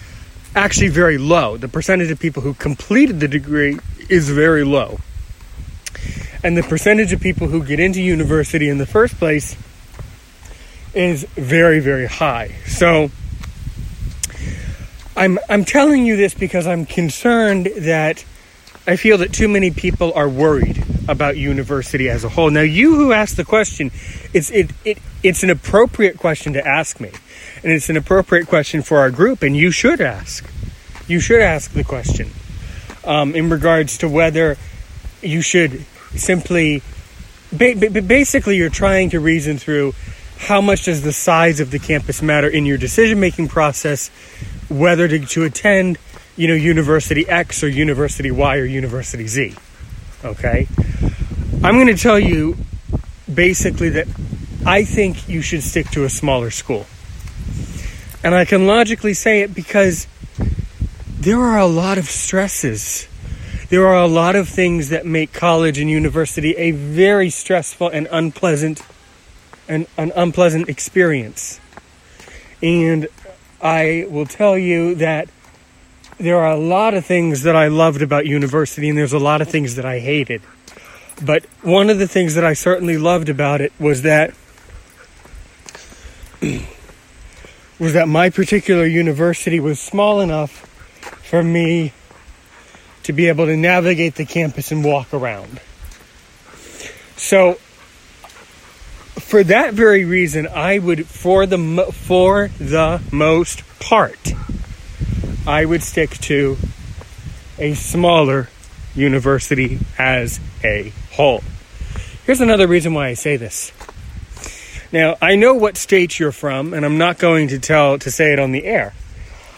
actually 0.55 0.89
very 0.89 1.19
low. 1.19 1.57
The 1.57 1.67
percentage 1.67 2.09
of 2.09 2.19
people 2.19 2.41
who 2.41 2.55
completed 2.55 3.19
the 3.19 3.27
degree 3.27 3.77
is 4.09 4.29
very 4.29 4.63
low. 4.63 4.99
And 6.43 6.57
the 6.57 6.63
percentage 6.63 7.13
of 7.13 7.21
people 7.21 7.49
who 7.49 7.63
get 7.63 7.79
into 7.79 8.01
university 8.01 8.67
in 8.67 8.79
the 8.79 8.87
first 8.87 9.17
place 9.17 9.55
is 10.93 11.23
very, 11.35 11.79
very 11.79 12.07
high. 12.07 12.55
So 12.67 13.11
I'm 15.15 15.39
I'm 15.49 15.63
telling 15.63 16.05
you 16.05 16.15
this 16.15 16.33
because 16.33 16.65
I'm 16.65 16.85
concerned 16.85 17.67
that 17.77 18.23
I 18.85 18.95
feel 18.95 19.17
that 19.19 19.31
too 19.31 19.47
many 19.47 19.71
people 19.71 20.11
are 20.13 20.27
worried 20.27 20.83
about 21.07 21.37
university 21.37 22.09
as 22.09 22.23
a 22.23 22.29
whole. 22.29 22.49
Now, 22.49 22.61
you 22.61 22.95
who 22.95 23.13
asked 23.13 23.37
the 23.37 23.45
question, 23.45 23.91
it's 24.33 24.49
it, 24.51 24.71
it 24.83 24.97
it's 25.21 25.43
an 25.43 25.49
appropriate 25.49 26.17
question 26.17 26.53
to 26.53 26.65
ask 26.65 26.99
me, 26.99 27.11
and 27.63 27.71
it's 27.71 27.89
an 27.89 27.97
appropriate 27.97 28.47
question 28.47 28.81
for 28.81 28.97
our 28.99 29.11
group, 29.11 29.43
and 29.43 29.55
you 29.55 29.71
should 29.71 30.01
ask. 30.01 30.49
You 31.07 31.19
should 31.19 31.41
ask 31.41 31.71
the 31.71 31.83
question 31.83 32.29
um, 33.05 33.35
in 33.35 33.49
regards 33.49 33.97
to 33.99 34.09
whether 34.09 34.57
you 35.21 35.41
should 35.41 35.85
simply. 36.15 36.81
basically, 37.55 38.57
you're 38.57 38.69
trying 38.69 39.11
to 39.11 39.19
reason 39.19 39.57
through 39.57 39.93
how 40.43 40.59
much 40.59 40.85
does 40.85 41.01
the 41.01 41.13
size 41.13 41.59
of 41.59 41.71
the 41.71 41.79
campus 41.79 42.21
matter 42.21 42.49
in 42.49 42.65
your 42.65 42.77
decision 42.77 43.19
making 43.19 43.47
process, 43.47 44.09
whether 44.69 45.07
to, 45.07 45.19
to 45.19 45.43
attend, 45.43 45.97
you 46.35 46.47
know, 46.47 46.53
University 46.53 47.27
X 47.27 47.63
or 47.63 47.69
University 47.69 48.29
Y 48.29 48.57
or 48.57 48.65
University 48.65 49.25
Z. 49.25 49.55
Okay? 50.23 50.67
I'm 51.63 51.75
going 51.75 51.87
to 51.87 51.95
tell 51.95 52.19
you 52.19 52.57
basically 53.33 53.89
that 53.89 54.07
I 54.65 54.83
think 54.83 55.29
you 55.29 55.41
should 55.41 55.63
stick 55.63 55.89
to 55.91 56.03
a 56.03 56.09
smaller 56.09 56.51
school. 56.51 56.85
And 58.21 58.35
I 58.35 58.43
can 58.43 58.67
logically 58.67 59.13
say 59.13 59.41
it 59.41 59.53
because 59.53 60.07
there 61.07 61.39
are 61.39 61.57
a 61.57 61.67
lot 61.67 61.97
of 61.97 62.05
stresses. 62.05 63.07
There 63.69 63.87
are 63.87 63.97
a 63.97 64.07
lot 64.07 64.35
of 64.35 64.49
things 64.49 64.89
that 64.89 65.05
make 65.05 65.31
college 65.31 65.79
and 65.79 65.89
university 65.89 66.55
a 66.57 66.71
very 66.71 67.29
stressful 67.29 67.89
and 67.89 68.09
unpleasant 68.11 68.81
an, 69.67 69.87
an 69.97 70.11
unpleasant 70.15 70.69
experience. 70.69 71.59
And 72.61 73.07
I 73.61 74.05
will 74.09 74.25
tell 74.25 74.57
you 74.57 74.95
that 74.95 75.29
there 76.17 76.37
are 76.37 76.51
a 76.51 76.57
lot 76.57 76.93
of 76.93 77.05
things 77.05 77.43
that 77.43 77.55
I 77.55 77.67
loved 77.67 78.01
about 78.01 78.25
university, 78.25 78.89
and 78.89 78.97
there's 78.97 79.13
a 79.13 79.19
lot 79.19 79.41
of 79.41 79.49
things 79.49 79.75
that 79.75 79.85
I 79.85 79.99
hated. 79.99 80.41
But 81.21 81.45
one 81.61 81.89
of 81.89 81.99
the 81.99 82.07
things 82.07 82.35
that 82.35 82.43
I 82.43 82.53
certainly 82.53 82.97
loved 82.97 83.29
about 83.29 83.61
it 83.61 83.71
was 83.79 84.01
that 84.03 84.33
was 87.79 87.93
that 87.93 88.07
my 88.07 88.29
particular 88.29 88.85
university 88.85 89.59
was 89.59 89.79
small 89.79 90.21
enough 90.21 90.51
for 91.23 91.43
me 91.43 91.93
to 93.03 93.13
be 93.13 93.27
able 93.27 93.45
to 93.45 93.57
navigate 93.57 94.15
the 94.15 94.25
campus 94.25 94.71
and 94.71 94.83
walk 94.83 95.13
around. 95.13 95.59
So 97.17 97.57
for 99.33 99.43
that 99.43 99.73
very 99.73 100.05
reason, 100.05 100.45
I 100.45 100.77
would, 100.77 101.07
for 101.07 101.47
the 101.47 101.57
for 101.91 102.49
the 102.59 103.01
most 103.11 103.63
part, 103.79 104.31
I 105.47 105.65
would 105.65 105.81
stick 105.81 106.11
to 106.29 106.55
a 107.57 107.73
smaller 107.73 108.49
university 108.93 109.79
as 109.97 110.39
a 110.63 110.93
whole. 111.13 111.41
Here's 112.27 112.41
another 112.41 112.67
reason 112.67 112.93
why 112.93 113.07
I 113.07 113.15
say 113.15 113.35
this. 113.35 113.71
Now, 114.91 115.17
I 115.19 115.35
know 115.35 115.55
what 115.55 115.77
state 115.77 116.19
you're 116.19 116.31
from, 116.31 116.75
and 116.75 116.85
I'm 116.85 116.99
not 116.99 117.17
going 117.17 117.47
to 117.47 117.57
tell 117.57 117.97
to 117.97 118.11
say 118.11 118.33
it 118.33 118.39
on 118.39 118.51
the 118.51 118.65
air. 118.65 118.93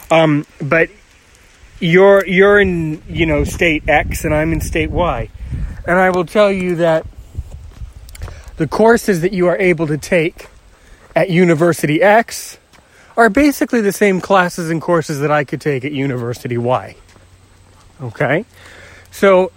Um, 0.09 0.45
but 0.61 0.89
you're 1.81 2.25
you're 2.25 2.61
in 2.61 3.03
you 3.09 3.25
know 3.25 3.43
state 3.43 3.89
X, 3.89 4.23
and 4.23 4.33
I'm 4.33 4.53
in 4.53 4.61
state 4.61 4.89
Y, 4.89 5.29
and 5.85 5.99
I 5.99 6.11
will 6.11 6.25
tell 6.25 6.49
you 6.49 6.75
that 6.75 7.05
the 8.57 8.67
courses 8.67 9.21
that 9.21 9.33
you 9.33 9.47
are 9.47 9.57
able 9.57 9.87
to 9.87 9.97
take 9.97 10.47
at 11.15 11.29
University 11.29 12.01
X 12.01 12.57
are 13.17 13.29
basically 13.29 13.81
the 13.81 13.91
same 13.91 14.19
classes 14.19 14.69
and 14.69 14.81
courses 14.81 15.19
that 15.21 15.31
I 15.31 15.43
could 15.43 15.61
take 15.61 15.85
at 15.85 15.91
University 15.91 16.57
Y. 16.57 16.95
Okay? 18.01 18.45
So, 19.11 19.51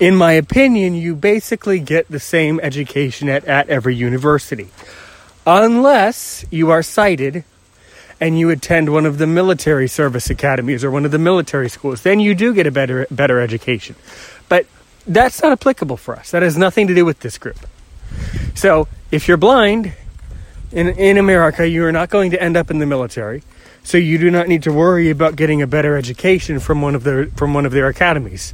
in 0.00 0.16
my 0.16 0.32
opinion, 0.32 0.94
you 0.94 1.14
basically 1.14 1.78
get 1.78 2.10
the 2.10 2.20
same 2.20 2.58
education 2.60 3.28
at, 3.28 3.44
at 3.44 3.68
every 3.68 3.94
university. 3.94 4.68
Unless 5.46 6.44
you 6.50 6.70
are 6.70 6.82
sighted 6.82 7.44
and 8.20 8.38
you 8.38 8.50
attend 8.50 8.92
one 8.92 9.04
of 9.04 9.18
the 9.18 9.26
military 9.26 9.88
service 9.88 10.30
academies 10.30 10.82
or 10.82 10.90
one 10.90 11.04
of 11.04 11.10
the 11.10 11.18
military 11.18 11.68
schools, 11.68 12.02
then 12.02 12.18
you 12.18 12.34
do 12.34 12.54
get 12.54 12.66
a 12.66 12.70
better 12.70 13.06
better 13.10 13.40
education. 13.40 13.94
But 14.48 14.66
that's 15.06 15.42
not 15.42 15.52
applicable 15.52 15.98
for 15.98 16.16
us. 16.16 16.30
That 16.30 16.42
has 16.42 16.56
nothing 16.56 16.88
to 16.88 16.94
do 16.94 17.04
with 17.04 17.20
this 17.20 17.38
group. 17.38 17.58
So 18.54 18.88
if 19.10 19.28
you're 19.28 19.36
blind 19.36 19.92
in, 20.72 20.88
in 20.88 21.18
America, 21.18 21.68
you 21.68 21.84
are 21.84 21.92
not 21.92 22.10
going 22.10 22.30
to 22.32 22.42
end 22.42 22.56
up 22.56 22.70
in 22.70 22.78
the 22.78 22.86
military. 22.86 23.42
So 23.82 23.98
you 23.98 24.18
do 24.18 24.30
not 24.30 24.48
need 24.48 24.64
to 24.64 24.72
worry 24.72 25.10
about 25.10 25.36
getting 25.36 25.62
a 25.62 25.66
better 25.66 25.96
education 25.96 26.58
from 26.58 26.82
one 26.82 26.96
of 26.96 27.04
their 27.04 27.26
from 27.26 27.54
one 27.54 27.66
of 27.66 27.72
their 27.72 27.86
academies. 27.86 28.52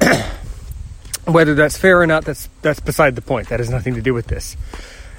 Whether 1.26 1.54
that's 1.54 1.76
fair 1.76 2.00
or 2.00 2.06
not, 2.06 2.24
that's 2.24 2.48
that's 2.62 2.80
beside 2.80 3.14
the 3.14 3.20
point. 3.20 3.50
That 3.50 3.60
has 3.60 3.68
nothing 3.68 3.94
to 3.96 4.00
do 4.00 4.14
with 4.14 4.26
this. 4.26 4.56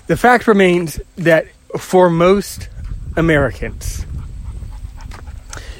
The 0.07 0.17
fact 0.17 0.47
remains 0.47 0.99
that 1.17 1.47
for 1.77 2.09
most 2.09 2.69
Americans, 3.15 4.03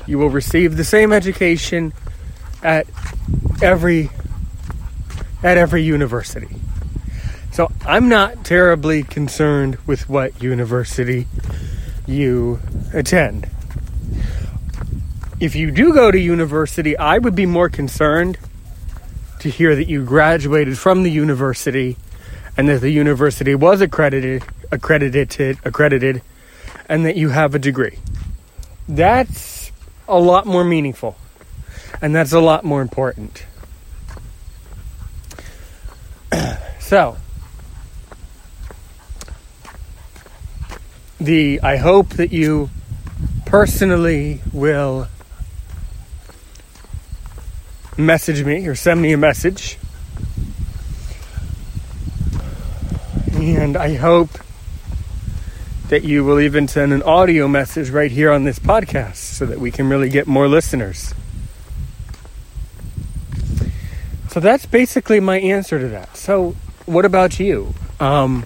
you 0.06 0.20
will 0.20 0.30
receive 0.30 0.78
the 0.78 0.84
same 0.84 1.12
education 1.12 1.92
at 2.62 2.86
every 3.64 4.12
at 5.42 5.58
every 5.58 5.82
university. 5.82 6.50
So 7.60 7.70
I'm 7.86 8.08
not 8.08 8.46
terribly 8.46 9.04
concerned 9.04 9.80
with 9.86 10.08
what 10.08 10.42
university 10.42 11.28
you 12.08 12.62
attend. 12.94 13.50
If 15.42 15.58
you 15.58 15.70
do 15.70 15.94
go 15.94 16.10
to 16.10 16.18
university, 16.18 16.96
I 16.96 17.18
would 17.18 17.36
be 17.36 17.46
more 17.46 17.68
concerned 17.68 18.38
to 19.40 19.50
hear 19.50 19.76
that 19.76 19.90
you 19.90 20.06
graduated 20.06 20.78
from 20.78 21.04
the 21.04 21.12
university 21.12 21.98
and 22.56 22.70
that 22.70 22.80
the 22.80 22.92
university 22.92 23.54
was 23.56 23.82
accredited 23.82 24.42
accredited 24.72 25.60
accredited 25.66 26.22
and 26.88 27.06
that 27.06 27.18
you 27.18 27.28
have 27.28 27.56
a 27.56 27.60
degree. 27.60 28.00
That's 28.88 29.74
a 30.08 30.18
lot 30.18 30.46
more 30.46 30.64
meaningful. 30.64 31.18
And 32.02 32.16
that's 32.16 32.32
a 32.32 32.40
lot 32.40 32.64
more 32.64 32.82
important. 32.82 33.46
so, 36.80 37.18
the 41.20 41.60
I 41.62 41.78
hope 41.78 42.10
that 42.12 42.32
you 42.32 42.70
personally 43.46 44.42
will 44.54 45.08
message 47.98 48.44
me 48.44 48.66
or 48.68 48.76
send 48.76 49.02
me 49.02 49.12
a 49.12 49.18
message. 49.18 49.78
And 53.34 53.76
I 53.78 53.96
hope 53.96 54.30
that 55.90 56.04
you 56.04 56.24
will 56.24 56.40
even 56.40 56.68
send 56.68 56.94
an 56.94 57.02
audio 57.04 57.48
message 57.48 57.90
right 57.90 58.12
here 58.12 58.32
on 58.32 58.44
this 58.44 58.60
podcast 58.60 59.16
so 59.16 59.46
that 59.46 59.60
we 59.60 59.72
can 59.72 59.90
really 59.90 60.10
get 60.10 60.28
more 60.28 60.48
listeners. 60.48 61.14
So 64.30 64.40
that's 64.40 64.66
basically 64.68 65.20
my 65.20 65.40
answer 65.40 65.80
to 65.80 65.88
that. 65.90 66.16
So, 66.16 66.56
what 66.86 67.06
about 67.06 67.40
you? 67.40 67.74
Um, 68.00 68.46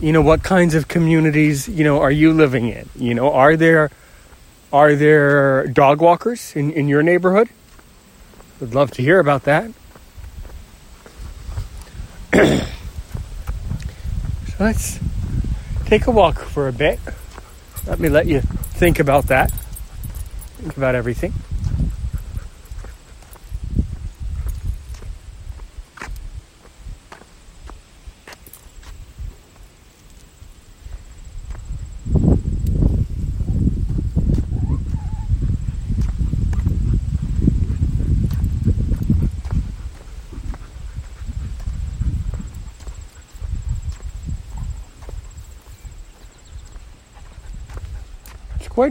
you 0.00 0.12
know, 0.12 0.22
what 0.22 0.42
kinds 0.42 0.74
of 0.74 0.88
communities, 0.88 1.68
you 1.68 1.84
know, 1.84 2.00
are 2.00 2.10
you 2.10 2.32
living 2.32 2.68
in? 2.68 2.88
You 2.96 3.14
know, 3.14 3.32
are 3.32 3.56
there 3.56 3.90
are 4.72 4.94
there 4.96 5.66
dog 5.68 6.00
walkers 6.00 6.54
in, 6.56 6.72
in 6.72 6.88
your 6.88 7.02
neighborhood? 7.02 7.48
Would 8.60 8.74
love 8.74 8.90
to 8.92 9.02
hear 9.02 9.20
about 9.20 9.44
that. 9.44 9.70
so 12.34 12.66
let's 14.58 14.98
take 15.86 16.06
a 16.06 16.10
walk 16.10 16.40
for 16.40 16.66
a 16.66 16.72
bit. 16.72 16.98
Let 17.86 18.00
me 18.00 18.08
let 18.08 18.26
you 18.26 18.40
think 18.40 18.98
about 18.98 19.26
that. 19.26 19.52
Think 20.58 20.76
about 20.76 20.94
everything. 20.94 21.32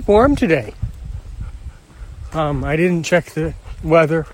Quite 0.03 0.13
warm 0.13 0.35
today. 0.35 0.73
Um, 2.33 2.63
I 2.63 2.75
didn't 2.75 3.03
check 3.03 3.25
the 3.31 3.53
weather. 3.83 4.25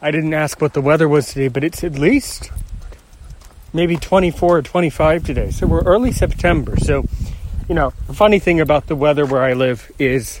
I 0.00 0.10
didn't 0.10 0.34
ask 0.34 0.60
what 0.60 0.74
the 0.74 0.80
weather 0.80 1.08
was 1.08 1.28
today, 1.28 1.48
but 1.48 1.64
it's 1.64 1.82
at 1.82 1.94
least 1.94 2.50
maybe 3.72 3.96
24 3.96 4.58
or 4.58 4.62
25 4.62 5.24
today. 5.24 5.50
So 5.50 5.66
we're 5.66 5.82
early 5.82 6.12
September. 6.12 6.76
So, 6.76 7.04
you 7.68 7.74
know, 7.74 7.92
the 8.06 8.14
funny 8.14 8.38
thing 8.38 8.60
about 8.60 8.86
the 8.86 8.94
weather 8.94 9.26
where 9.26 9.42
I 9.42 9.54
live 9.54 9.90
is 9.98 10.40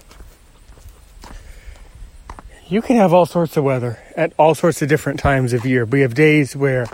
you 2.68 2.82
can 2.82 2.96
have 2.96 3.12
all 3.12 3.26
sorts 3.26 3.56
of 3.56 3.64
weather 3.64 3.98
at 4.14 4.32
all 4.38 4.54
sorts 4.54 4.82
of 4.82 4.88
different 4.88 5.20
times 5.20 5.52
of 5.52 5.64
year. 5.64 5.84
We 5.84 6.02
have 6.02 6.14
days 6.14 6.54
where 6.54 6.86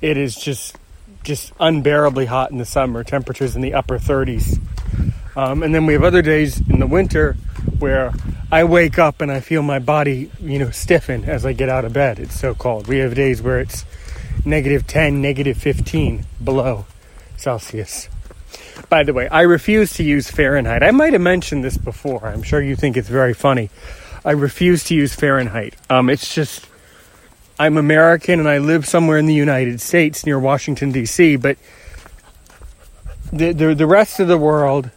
it 0.00 0.16
is 0.16 0.36
just 0.36 0.76
just 1.24 1.52
unbearably 1.60 2.26
hot 2.26 2.50
in 2.50 2.58
the 2.58 2.64
summer, 2.64 3.04
temperatures 3.04 3.56
in 3.56 3.60
the 3.60 3.74
upper 3.74 3.98
30s. 3.98 4.58
Um, 5.38 5.62
and 5.62 5.72
then 5.72 5.86
we 5.86 5.92
have 5.92 6.02
other 6.02 6.20
days 6.20 6.60
in 6.68 6.80
the 6.80 6.86
winter 6.88 7.34
where 7.78 8.12
I 8.50 8.64
wake 8.64 8.98
up 8.98 9.20
and 9.20 9.30
I 9.30 9.38
feel 9.38 9.62
my 9.62 9.78
body, 9.78 10.32
you 10.40 10.58
know, 10.58 10.70
stiffen 10.70 11.26
as 11.26 11.46
I 11.46 11.52
get 11.52 11.68
out 11.68 11.84
of 11.84 11.92
bed. 11.92 12.18
It's 12.18 12.38
so 12.38 12.56
cold. 12.56 12.88
We 12.88 12.98
have 12.98 13.14
days 13.14 13.40
where 13.40 13.60
it's 13.60 13.84
negative 14.44 14.88
10, 14.88 15.22
negative 15.22 15.56
15 15.56 16.26
below 16.42 16.86
Celsius. 17.36 18.08
By 18.88 19.04
the 19.04 19.12
way, 19.12 19.28
I 19.28 19.42
refuse 19.42 19.92
to 19.94 20.02
use 20.02 20.28
Fahrenheit. 20.28 20.82
I 20.82 20.90
might 20.90 21.12
have 21.12 21.22
mentioned 21.22 21.62
this 21.62 21.78
before. 21.78 22.26
I'm 22.26 22.42
sure 22.42 22.60
you 22.60 22.74
think 22.74 22.96
it's 22.96 23.08
very 23.08 23.32
funny. 23.32 23.70
I 24.24 24.32
refuse 24.32 24.82
to 24.84 24.94
use 24.96 25.14
Fahrenheit. 25.14 25.76
Um, 25.88 26.10
it's 26.10 26.34
just, 26.34 26.66
I'm 27.60 27.76
American 27.76 28.40
and 28.40 28.48
I 28.48 28.58
live 28.58 28.86
somewhere 28.86 29.18
in 29.18 29.26
the 29.26 29.34
United 29.34 29.80
States 29.80 30.26
near 30.26 30.40
Washington, 30.40 30.90
D.C., 30.90 31.36
but 31.36 31.58
the, 33.32 33.52
the, 33.52 33.74
the 33.76 33.86
rest 33.86 34.18
of 34.18 34.26
the 34.26 34.38
world 34.38 34.90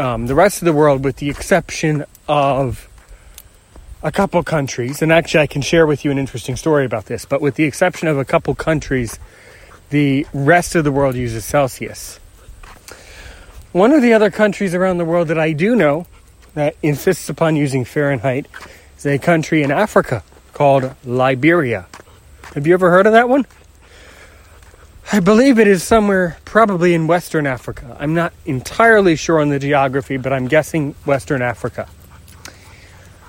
um, 0.00 0.26
the 0.26 0.34
rest 0.34 0.62
of 0.62 0.66
the 0.66 0.72
world, 0.72 1.04
with 1.04 1.16
the 1.16 1.28
exception 1.28 2.04
of 2.26 2.88
a 4.02 4.10
couple 4.10 4.42
countries, 4.42 5.02
and 5.02 5.12
actually 5.12 5.40
I 5.40 5.46
can 5.46 5.62
share 5.62 5.86
with 5.86 6.04
you 6.04 6.10
an 6.10 6.18
interesting 6.18 6.56
story 6.56 6.86
about 6.86 7.06
this, 7.06 7.26
but 7.26 7.40
with 7.40 7.56
the 7.56 7.64
exception 7.64 8.08
of 8.08 8.16
a 8.16 8.24
couple 8.24 8.54
countries, 8.54 9.18
the 9.90 10.26
rest 10.32 10.74
of 10.74 10.84
the 10.84 10.92
world 10.92 11.16
uses 11.16 11.44
Celsius. 11.44 12.18
One 13.72 13.92
of 13.92 14.00
the 14.02 14.14
other 14.14 14.30
countries 14.30 14.74
around 14.74 14.98
the 14.98 15.04
world 15.04 15.28
that 15.28 15.38
I 15.38 15.52
do 15.52 15.76
know 15.76 16.06
that 16.54 16.76
insists 16.82 17.28
upon 17.28 17.56
using 17.56 17.84
Fahrenheit 17.84 18.46
is 18.96 19.06
a 19.06 19.18
country 19.18 19.62
in 19.62 19.70
Africa 19.70 20.24
called 20.54 20.94
Liberia. 21.04 21.86
Have 22.54 22.66
you 22.66 22.74
ever 22.74 22.90
heard 22.90 23.06
of 23.06 23.12
that 23.12 23.28
one? 23.28 23.46
I 25.12 25.18
believe 25.18 25.58
it 25.58 25.66
is 25.66 25.82
somewhere 25.82 26.36
probably 26.44 26.94
in 26.94 27.08
Western 27.08 27.44
Africa. 27.44 27.96
I'm 27.98 28.14
not 28.14 28.32
entirely 28.46 29.16
sure 29.16 29.40
on 29.40 29.48
the 29.48 29.58
geography, 29.58 30.18
but 30.18 30.32
I'm 30.32 30.46
guessing 30.46 30.94
Western 31.04 31.42
Africa. 31.42 31.88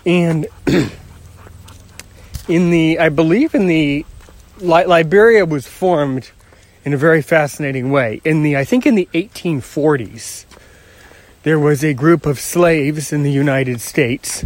And 0.06 0.46
in 2.48 2.70
the, 2.70 3.00
I 3.00 3.10
believe 3.10 3.56
in 3.56 3.66
the, 3.66 4.06
Liberia 4.60 5.44
was 5.44 5.66
formed 5.66 6.30
in 6.86 6.94
a 6.94 6.98
very 6.98 7.24
fascinating 7.24 7.90
way. 7.90 8.22
In 8.24 8.44
the, 8.44 8.58
I 8.58 8.64
think 8.64 8.86
in 8.86 8.94
the 8.94 9.10
1840s, 9.16 10.46
there 11.42 11.58
was 11.58 11.84
a 11.84 11.96
group 11.96 12.28
of 12.28 12.40
slaves 12.40 13.12
in 13.12 13.24
the 13.24 13.32
United 13.32 13.82
States 13.82 14.46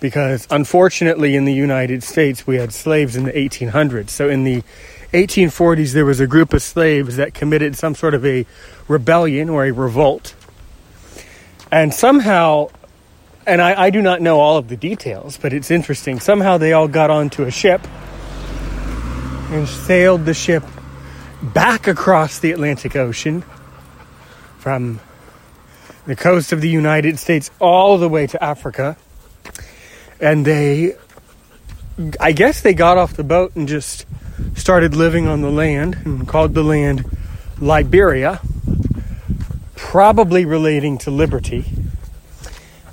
because 0.00 0.48
unfortunately 0.50 1.36
in 1.36 1.44
the 1.44 1.52
United 1.52 2.02
States 2.02 2.46
we 2.46 2.56
had 2.56 2.72
slaves 2.72 3.16
in 3.16 3.24
the 3.24 3.32
1800s. 3.32 4.08
So 4.08 4.30
in 4.30 4.44
the 4.44 4.62
1840s, 5.12 5.92
there 5.92 6.04
was 6.04 6.20
a 6.20 6.26
group 6.26 6.52
of 6.52 6.62
slaves 6.62 7.16
that 7.16 7.34
committed 7.34 7.76
some 7.76 7.94
sort 7.94 8.14
of 8.14 8.24
a 8.24 8.46
rebellion 8.86 9.48
or 9.48 9.64
a 9.64 9.72
revolt. 9.72 10.34
And 11.72 11.92
somehow, 11.92 12.68
and 13.46 13.60
I, 13.60 13.84
I 13.84 13.90
do 13.90 14.02
not 14.02 14.20
know 14.20 14.38
all 14.38 14.56
of 14.56 14.68
the 14.68 14.76
details, 14.76 15.36
but 15.36 15.52
it's 15.52 15.70
interesting. 15.70 16.20
Somehow 16.20 16.58
they 16.58 16.72
all 16.72 16.88
got 16.88 17.10
onto 17.10 17.42
a 17.42 17.50
ship 17.50 17.80
and 19.50 19.66
sailed 19.66 20.24
the 20.26 20.34
ship 20.34 20.62
back 21.42 21.88
across 21.88 22.38
the 22.38 22.52
Atlantic 22.52 22.94
Ocean 22.94 23.42
from 24.58 25.00
the 26.06 26.14
coast 26.14 26.52
of 26.52 26.60
the 26.60 26.68
United 26.68 27.18
States 27.18 27.50
all 27.58 27.98
the 27.98 28.08
way 28.08 28.26
to 28.28 28.42
Africa. 28.42 28.96
And 30.20 30.44
they, 30.44 30.94
I 32.20 32.32
guess 32.32 32.60
they 32.60 32.74
got 32.74 32.98
off 32.98 33.14
the 33.14 33.24
boat 33.24 33.56
and 33.56 33.66
just 33.66 34.06
started 34.54 34.94
living 34.94 35.26
on 35.26 35.40
the 35.40 35.50
land 35.50 35.98
and 36.04 36.26
called 36.26 36.54
the 36.54 36.62
land 36.62 37.04
Liberia, 37.58 38.40
probably 39.76 40.44
relating 40.44 40.98
to 40.98 41.10
liberty. 41.10 41.64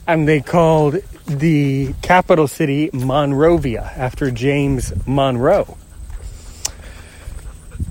And 0.06 0.28
they 0.28 0.42
called 0.42 0.96
the 1.26 1.94
capital 2.02 2.48
city 2.48 2.90
Monrovia 2.94 3.92
after 3.96 4.32
James 4.32 4.94
Monroe. 5.06 5.78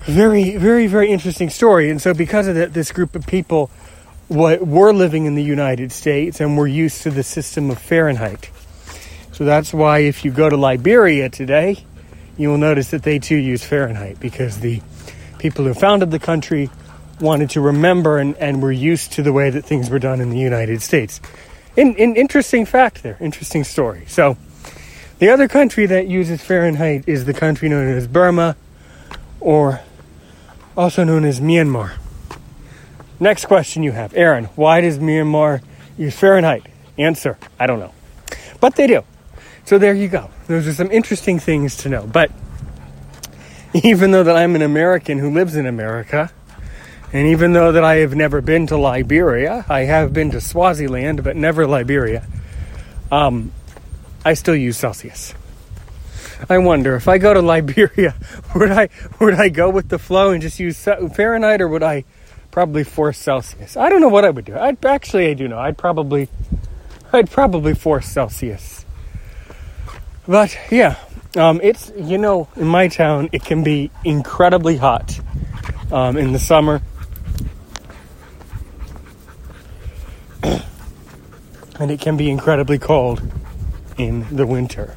Very, 0.05 0.57
very, 0.57 0.87
very 0.87 1.11
interesting 1.11 1.51
story. 1.51 1.90
And 1.90 2.01
so, 2.01 2.14
because 2.14 2.47
of 2.47 2.55
that, 2.55 2.73
this 2.73 2.92
group 2.92 3.14
of 3.14 3.27
people 3.27 3.71
what 4.29 4.66
were 4.66 4.92
living 4.92 5.27
in 5.27 5.35
the 5.35 5.42
United 5.42 5.92
States 5.92 6.40
and 6.40 6.59
were 6.59 6.66
used 6.66 7.03
to 7.03 7.11
the 7.11 7.23
system 7.23 7.71
of 7.71 7.79
Fahrenheit. 7.79 8.51
So 9.33 9.45
that's 9.45 9.73
why 9.73 10.01
if 10.01 10.25
you 10.25 10.31
go 10.31 10.49
to 10.49 10.57
Liberia 10.57 11.29
today, 11.29 11.85
you 12.37 12.49
will 12.49 12.59
notice 12.59 12.90
that 12.90 13.03
they 13.03 13.18
too 13.18 13.37
use 13.37 13.64
Fahrenheit 13.64 14.20
because 14.20 14.61
the 14.61 14.83
people 15.38 15.64
who 15.64 15.75
founded 15.75 16.11
the 16.11 16.18
country 16.18 16.70
wanted 17.20 17.51
to 17.51 17.61
remember 17.61 18.18
and, 18.18 18.37
and 18.37 18.62
were 18.62 18.72
used 18.72 19.12
to 19.12 19.22
the 19.22 19.33
way 19.33 19.51
that 19.51 19.64
things 19.64 19.88
were 19.88 19.99
done 19.99 20.20
in 20.20 20.31
the 20.31 20.38
United 20.38 20.83
States. 20.83 21.20
In, 21.77 21.94
in 21.96 22.16
interesting 22.16 22.66
fact 22.66 23.03
there, 23.03 23.16
interesting 23.20 23.64
story. 23.64 24.05
So, 24.07 24.37
the 25.18 25.31
other 25.31 25.49
country 25.49 25.87
that 25.87 26.09
uses 26.09 26.42
Fahrenheit 26.42 27.05
is 27.07 27.25
the 27.25 27.33
country 27.33 27.70
known 27.70 27.88
as 27.88 28.07
Burma, 28.07 28.55
or 29.40 29.81
also 30.77 31.05
known 31.05 31.25
as 31.25 31.40
Myanmar. 31.40 31.92
Next 33.18 33.46
question 33.46 33.83
you 33.83 33.92
have, 33.92 34.12
Aaron, 34.14 34.44
why 34.57 34.83
does 34.83 34.99
Myanmar 34.99 35.62
use 35.96 36.18
Fahrenheit? 36.18 36.66
Answer, 36.99 37.38
I 37.59 37.66
don't 37.66 37.81
know. 37.81 37.92
But 38.61 38.77
they 38.77 38.87
do. 38.87 39.05
So 39.64 39.79
there 39.79 39.94
you 39.94 40.09
go. 40.09 40.31
Those 40.48 40.66
are 40.68 40.72
some 40.74 40.90
interesting 40.90 41.38
things 41.38 41.76
to 41.78 41.88
know. 41.88 42.06
But 42.06 42.30
even 43.74 44.11
though 44.12 44.22
that 44.22 44.37
I'm 44.37 44.54
an 44.54 44.62
American 44.62 45.18
who 45.18 45.30
lives 45.30 45.56
in 45.56 45.66
America, 45.66 46.30
And 47.12 47.28
even 47.28 47.52
though 47.52 47.72
that 47.72 47.85
I 47.85 47.96
have 47.96 48.14
never 48.14 48.40
been 48.40 48.66
to 48.68 48.76
Liberia, 48.76 49.64
I 49.68 49.80
have 49.82 50.12
been 50.12 50.30
to 50.32 50.40
Swaziland, 50.40 51.22
but 51.22 51.37
never 51.37 51.66
Liberia. 51.66 52.26
Um, 53.11 53.52
I 54.24 54.35
still 54.35 54.56
use 54.56 54.76
Celsius. 54.76 55.35
I 56.50 56.59
wonder 56.59 56.96
if 56.96 57.09
I 57.09 57.18
go 57.18 57.32
to 57.32 57.40
Liberia, 57.40 58.14
would 58.54 58.70
I 58.72 58.88
would 59.20 59.35
I 59.35 59.48
go 59.48 59.70
with 59.70 59.88
the 59.88 59.98
flow 59.98 60.30
and 60.32 60.42
just 60.42 60.59
use 60.61 60.82
Fahrenheit, 60.85 61.61
or 61.61 61.68
would 61.68 61.82
I 61.82 62.04
probably 62.50 62.85
force 62.85 63.18
Celsius? 63.18 63.76
I 63.76 63.88
don't 63.88 64.00
know 64.00 64.09
what 64.09 64.24
I 64.24 64.30
would 64.30 64.44
do. 64.44 64.56
I'd 64.56 64.85
actually 64.85 65.28
I 65.28 65.35
do 65.35 65.48
know. 65.48 65.59
I'd 65.59 65.78
probably 65.78 66.28
I'd 67.12 67.30
probably 67.30 67.74
force 67.74 68.06
Celsius. 68.06 68.85
But 70.29 70.59
yeah, 70.71 70.97
um, 71.37 71.61
it's 71.62 71.93
you 71.97 72.19
know 72.19 72.49
in 72.57 72.67
my 72.67 72.89
town 72.89 73.29
it 73.33 73.45
can 73.45 73.62
be 73.62 73.91
incredibly 74.05 74.77
hot 74.77 75.19
um, 75.93 76.17
in 76.17 76.33
the 76.33 76.39
summer. 76.39 76.83
and 81.79 81.91
it 81.91 82.01
can 82.01 82.17
be 82.17 82.31
incredibly 82.31 82.79
cold 82.79 83.23
in 83.99 84.27
the 84.35 84.47
winter. 84.47 84.95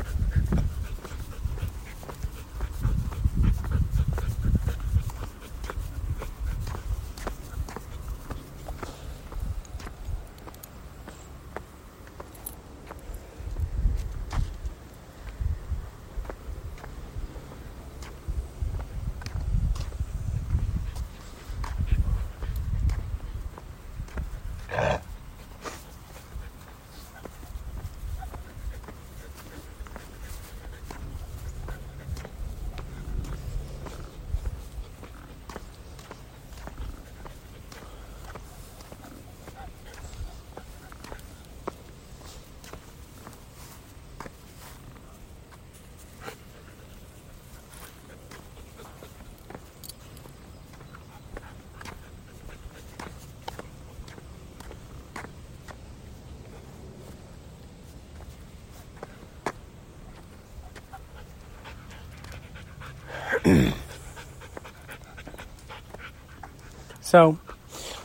So, 67.02 67.40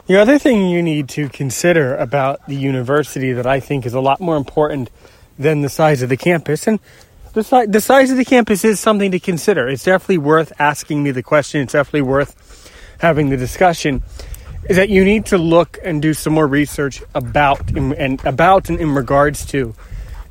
the 0.07 0.16
other 0.16 0.38
thing 0.38 0.68
you 0.68 0.83
need 0.83 1.09
to 1.11 1.28
consider 1.28 1.96
about 1.96 2.46
the 2.46 2.57
university 2.57 3.33
that 3.33 3.46
I 3.46 3.61
think 3.61 3.87
is 3.87 3.94
a 3.94 4.00
lot 4.00 4.20
more 4.20 4.37
important 4.37 4.90
than 5.38 5.62
the 5.62 5.68
size 5.68 6.02
of 6.02 6.09
the 6.09 6.16
campus, 6.16 6.66
and 6.66 6.78
the, 7.33 7.42
si- 7.42 7.66
the 7.66 7.80
size 7.80 8.11
of 8.11 8.16
the 8.16 8.24
campus 8.24 8.64
is 8.64 8.78
something 8.78 9.11
to 9.11 9.18
consider. 9.18 9.68
It's 9.68 9.85
definitely 9.85 10.18
worth 10.18 10.52
asking 10.59 11.02
me 11.02 11.11
the 11.11 11.22
question. 11.22 11.62
It's 11.62 11.72
definitely 11.72 12.02
worth 12.02 12.70
having 13.00 13.30
the 13.30 13.37
discussion. 13.37 14.02
Is 14.68 14.76
that 14.76 14.88
you 14.88 15.04
need 15.04 15.26
to 15.26 15.38
look 15.38 15.78
and 15.83 16.00
do 16.00 16.14
some 16.14 16.33
more 16.33 16.46
research 16.46 17.02
about 17.14 17.70
and 17.76 18.24
about 18.24 18.70
and 18.70 18.80
in 18.80 18.94
regards 18.94 19.44
to 19.46 19.74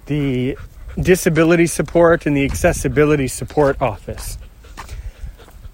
the 0.05 0.57
disability 0.99 1.67
support 1.67 2.25
and 2.25 2.35
the 2.35 2.45
accessibility 2.45 3.27
support 3.27 3.81
office. 3.81 4.37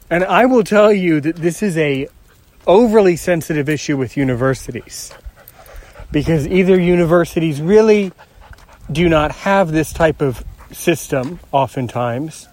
And 0.10 0.24
I 0.24 0.46
will 0.46 0.64
tell 0.64 0.92
you 0.92 1.22
that 1.22 1.36
this 1.36 1.62
is 1.62 1.78
a 1.78 2.08
overly 2.66 3.16
sensitive 3.16 3.70
issue 3.70 3.98
with 3.98 4.18
universities. 4.18 5.14
Because 6.12 6.48
either 6.48 6.80
universities 6.80 7.62
really 7.62 8.12
do 8.92 9.08
not 9.08 9.32
have 9.32 9.72
this 9.72 9.94
type 9.94 10.22
of 10.22 10.44
system 10.72 11.40
oftentimes 11.52 12.48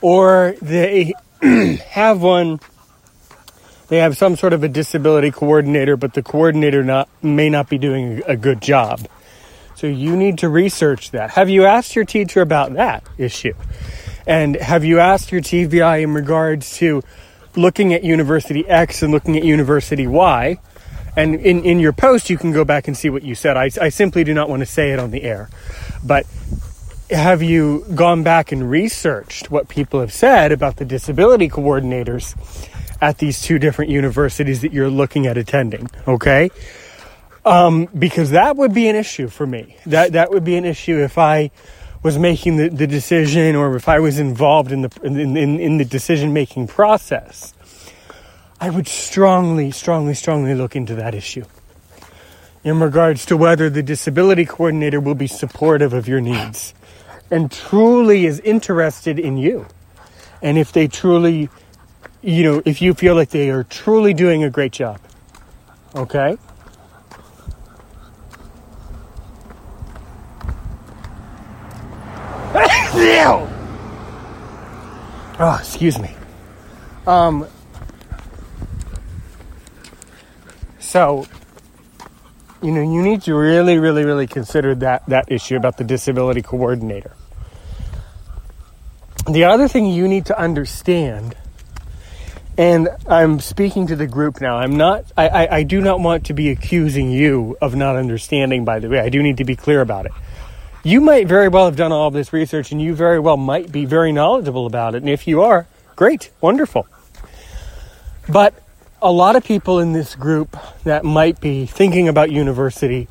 or 0.00 0.54
they 0.62 1.12
have 1.90 2.22
one 2.22 2.60
they 3.88 3.98
have 3.98 4.16
some 4.16 4.36
sort 4.36 4.52
of 4.52 4.62
a 4.62 4.68
disability 4.68 5.30
coordinator 5.30 5.96
but 5.96 6.14
the 6.14 6.22
coordinator 6.22 6.84
not 6.84 7.08
may 7.22 7.48
not 7.48 7.68
be 7.68 7.78
doing 7.78 8.22
a 8.26 8.36
good 8.36 8.60
job. 8.60 9.00
So 9.74 9.86
you 9.86 10.14
need 10.14 10.38
to 10.38 10.48
research 10.48 11.10
that. 11.12 11.30
Have 11.30 11.48
you 11.48 11.64
asked 11.64 11.96
your 11.96 12.04
teacher 12.04 12.42
about 12.42 12.74
that 12.74 13.02
issue? 13.16 13.54
And 14.30 14.54
have 14.54 14.84
you 14.84 15.00
asked 15.00 15.32
your 15.32 15.40
TVI 15.40 16.04
in 16.04 16.14
regards 16.14 16.76
to 16.76 17.02
looking 17.56 17.92
at 17.92 18.04
University 18.04 18.64
X 18.68 19.02
and 19.02 19.10
looking 19.10 19.36
at 19.36 19.42
University 19.42 20.06
Y? 20.06 20.56
And 21.16 21.34
in, 21.34 21.64
in 21.64 21.80
your 21.80 21.92
post, 21.92 22.30
you 22.30 22.38
can 22.38 22.52
go 22.52 22.64
back 22.64 22.86
and 22.86 22.96
see 22.96 23.10
what 23.10 23.24
you 23.24 23.34
said. 23.34 23.56
I, 23.56 23.70
I 23.80 23.88
simply 23.88 24.22
do 24.22 24.32
not 24.32 24.48
want 24.48 24.60
to 24.60 24.66
say 24.66 24.92
it 24.92 25.00
on 25.00 25.10
the 25.10 25.24
air. 25.24 25.50
But 26.04 26.26
have 27.10 27.42
you 27.42 27.84
gone 27.92 28.22
back 28.22 28.52
and 28.52 28.70
researched 28.70 29.50
what 29.50 29.68
people 29.68 29.98
have 29.98 30.12
said 30.12 30.52
about 30.52 30.76
the 30.76 30.84
disability 30.84 31.48
coordinators 31.48 32.36
at 33.00 33.18
these 33.18 33.42
two 33.42 33.58
different 33.58 33.90
universities 33.90 34.60
that 34.60 34.72
you're 34.72 34.90
looking 34.90 35.26
at 35.26 35.38
attending? 35.38 35.90
Okay. 36.06 36.50
Um, 37.44 37.88
because 37.98 38.30
that 38.30 38.56
would 38.56 38.72
be 38.72 38.86
an 38.86 38.94
issue 38.94 39.26
for 39.26 39.44
me. 39.44 39.76
That, 39.86 40.12
that 40.12 40.30
would 40.30 40.44
be 40.44 40.54
an 40.54 40.64
issue 40.64 40.98
if 41.02 41.18
I 41.18 41.50
was 42.02 42.18
making 42.18 42.56
the, 42.56 42.68
the 42.68 42.86
decision 42.86 43.54
or 43.56 43.76
if 43.76 43.88
I 43.88 43.98
was 43.98 44.18
involved 44.18 44.72
in 44.72 44.82
the, 44.82 45.00
in, 45.02 45.36
in, 45.36 45.60
in 45.60 45.78
the 45.78 45.84
decision 45.84 46.32
making 46.32 46.66
process, 46.66 47.54
I 48.60 48.70
would 48.70 48.88
strongly, 48.88 49.70
strongly, 49.70 50.14
strongly 50.14 50.54
look 50.54 50.76
into 50.76 50.94
that 50.96 51.14
issue 51.14 51.44
in 52.62 52.80
regards 52.80 53.24
to 53.26 53.36
whether 53.36 53.70
the 53.70 53.82
disability 53.82 54.44
coordinator 54.44 55.00
will 55.00 55.14
be 55.14 55.26
supportive 55.26 55.92
of 55.92 56.08
your 56.08 56.20
needs 56.20 56.74
and 57.30 57.50
truly 57.50 58.26
is 58.26 58.40
interested 58.40 59.18
in 59.18 59.36
you. 59.36 59.66
And 60.42 60.58
if 60.58 60.72
they 60.72 60.88
truly, 60.88 61.48
you 62.22 62.42
know, 62.42 62.62
if 62.64 62.82
you 62.82 62.94
feel 62.94 63.14
like 63.14 63.30
they 63.30 63.50
are 63.50 63.64
truly 63.64 64.14
doing 64.14 64.42
a 64.42 64.50
great 64.50 64.72
job. 64.72 65.00
Okay? 65.94 66.36
Oh, 75.38 75.56
excuse 75.60 75.98
me. 75.98 76.14
Um, 77.06 77.46
so, 80.78 81.26
you 82.62 82.72
know, 82.72 82.82
you 82.82 83.02
need 83.02 83.22
to 83.22 83.34
really, 83.34 83.78
really, 83.78 84.04
really 84.04 84.26
consider 84.26 84.74
that, 84.76 85.06
that 85.06 85.30
issue 85.30 85.56
about 85.56 85.76
the 85.76 85.84
disability 85.84 86.42
coordinator. 86.42 87.12
The 89.30 89.44
other 89.44 89.68
thing 89.68 89.86
you 89.86 90.08
need 90.08 90.26
to 90.26 90.38
understand, 90.38 91.36
and 92.58 92.88
I'm 93.06 93.38
speaking 93.38 93.86
to 93.88 93.96
the 93.96 94.08
group 94.08 94.40
now, 94.40 94.56
I'm 94.56 94.76
not, 94.76 95.04
I, 95.16 95.28
I, 95.28 95.56
I 95.58 95.62
do 95.62 95.80
not 95.80 96.00
want 96.00 96.26
to 96.26 96.34
be 96.34 96.50
accusing 96.50 97.12
you 97.12 97.56
of 97.62 97.76
not 97.76 97.94
understanding, 97.94 98.64
by 98.64 98.80
the 98.80 98.88
way. 98.88 98.98
I 98.98 99.08
do 99.08 99.22
need 99.22 99.36
to 99.36 99.44
be 99.44 99.54
clear 99.54 99.80
about 99.80 100.06
it 100.06 100.12
you 100.82 101.00
might 101.00 101.28
very 101.28 101.48
well 101.48 101.66
have 101.66 101.76
done 101.76 101.92
all 101.92 102.08
of 102.08 102.14
this 102.14 102.32
research 102.32 102.72
and 102.72 102.80
you 102.80 102.94
very 102.94 103.20
well 103.20 103.36
might 103.36 103.70
be 103.70 103.84
very 103.84 104.12
knowledgeable 104.12 104.66
about 104.66 104.94
it. 104.94 104.98
And 104.98 105.08
if 105.08 105.26
you 105.26 105.42
are, 105.42 105.66
great, 105.96 106.30
wonderful. 106.40 106.86
But 108.28 108.54
a 109.02 109.12
lot 109.12 109.36
of 109.36 109.44
people 109.44 109.80
in 109.80 109.92
this 109.92 110.14
group 110.14 110.56
that 110.84 111.04
might 111.04 111.40
be 111.40 111.66
thinking 111.66 112.08
about 112.08 112.30
university 112.30 113.08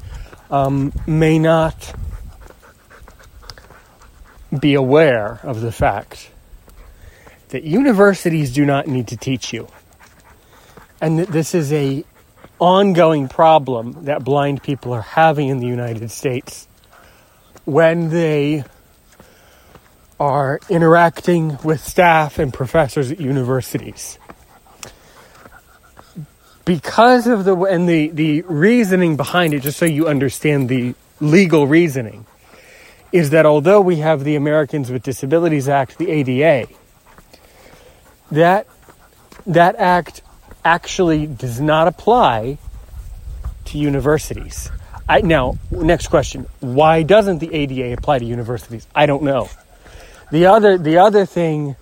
um, 0.49 0.93
may 1.05 1.37
not 1.37 1.95
be 4.57 4.73
aware 4.73 5.39
of 5.43 5.61
the 5.61 5.71
fact 5.71 6.31
that 7.49 7.63
universities 7.63 8.51
do 8.53 8.65
not 8.65 8.87
need 8.87 9.07
to 9.07 9.17
teach 9.17 9.53
you. 9.53 9.67
And 11.01 11.19
that 11.19 11.27
this 11.29 11.53
is 11.53 11.71
a 11.71 12.03
ongoing 12.59 13.27
problem 13.27 14.05
that 14.05 14.23
blind 14.23 14.61
people 14.61 14.91
are 14.91 15.01
having 15.01 15.47
in 15.47 15.59
the 15.59 15.67
United 15.67 16.11
States 16.11 16.67
when 17.69 18.09
they 18.09 18.63
are 20.19 20.59
interacting 20.69 21.57
with 21.63 21.85
staff 21.85 22.39
and 22.39 22.53
professors 22.53 23.11
at 23.11 23.19
universities. 23.19 24.17
Because 26.65 27.25
of 27.27 27.45
the 27.45 27.55
and 27.55 27.87
the, 27.87 28.09
the 28.09 28.41
reasoning 28.43 29.17
behind 29.17 29.53
it, 29.53 29.61
just 29.61 29.77
so 29.77 29.85
you 29.85 30.07
understand 30.07 30.69
the 30.69 30.93
legal 31.19 31.67
reasoning, 31.67 32.25
is 33.11 33.31
that 33.31 33.45
although 33.45 33.81
we 33.81 33.97
have 33.97 34.23
the 34.23 34.35
Americans 34.35 34.91
with 34.91 35.03
Disabilities 35.03 35.67
Act, 35.69 35.97
the 35.97 36.09
ADA, 36.09 36.67
that 38.31 38.67
that 39.47 39.75
act 39.77 40.21
actually 40.65 41.25
does 41.25 41.61
not 41.61 41.87
apply 41.87 42.57
to 43.65 43.77
universities. 43.77 44.69
I, 45.09 45.21
now, 45.21 45.57
next 45.71 46.07
question: 46.09 46.45
Why 46.59 47.01
doesn't 47.01 47.39
the 47.39 47.51
ADA 47.51 47.93
apply 47.93 48.19
to 48.19 48.25
universities? 48.25 48.85
I 48.93 49.07
don't 49.07 49.23
know. 49.23 49.49
The 50.31 50.45
other, 50.45 50.77
the 50.77 50.99
other 50.99 51.25
thing 51.25 51.75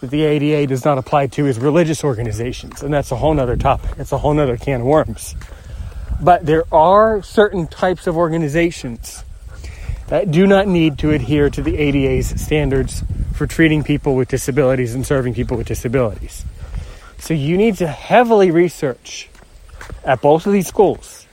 that 0.00 0.10
the 0.10 0.22
ADA 0.22 0.68
does 0.68 0.84
not 0.84 0.96
apply 0.96 1.26
to 1.28 1.46
is 1.46 1.58
religious 1.58 2.04
organizations, 2.04 2.84
and 2.84 2.94
that's 2.94 3.10
a 3.10 3.16
whole 3.16 3.34
nother 3.34 3.56
topic. 3.56 3.98
It's 3.98 4.12
a 4.12 4.18
whole 4.18 4.34
nother 4.34 4.56
can 4.56 4.82
of 4.82 4.86
worms. 4.86 5.34
But 6.20 6.46
there 6.46 6.62
are 6.72 7.24
certain 7.24 7.66
types 7.66 8.06
of 8.06 8.16
organizations 8.16 9.24
that 10.06 10.30
do 10.30 10.46
not 10.46 10.68
need 10.68 10.98
to 10.98 11.10
adhere 11.10 11.50
to 11.50 11.60
the 11.60 11.76
ADA's 11.76 12.40
standards 12.40 13.02
for 13.32 13.48
treating 13.48 13.82
people 13.82 14.14
with 14.14 14.28
disabilities 14.28 14.94
and 14.94 15.04
serving 15.04 15.34
people 15.34 15.56
with 15.56 15.66
disabilities. 15.66 16.44
So 17.18 17.34
you 17.34 17.56
need 17.56 17.78
to 17.78 17.88
heavily 17.88 18.52
research 18.52 19.28
at 20.04 20.20
both 20.20 20.46
of 20.46 20.52
these 20.52 20.68
schools 20.68 21.23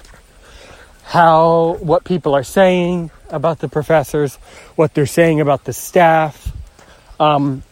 how 1.11 1.75
what 1.81 2.05
people 2.05 2.33
are 2.33 2.43
saying 2.43 3.11
about 3.31 3.59
the 3.59 3.67
professors, 3.67 4.37
what 4.77 4.93
they're 4.93 5.05
saying 5.05 5.41
about 5.41 5.65
the 5.65 5.73
staff. 5.73 6.55
Um, 7.19 7.63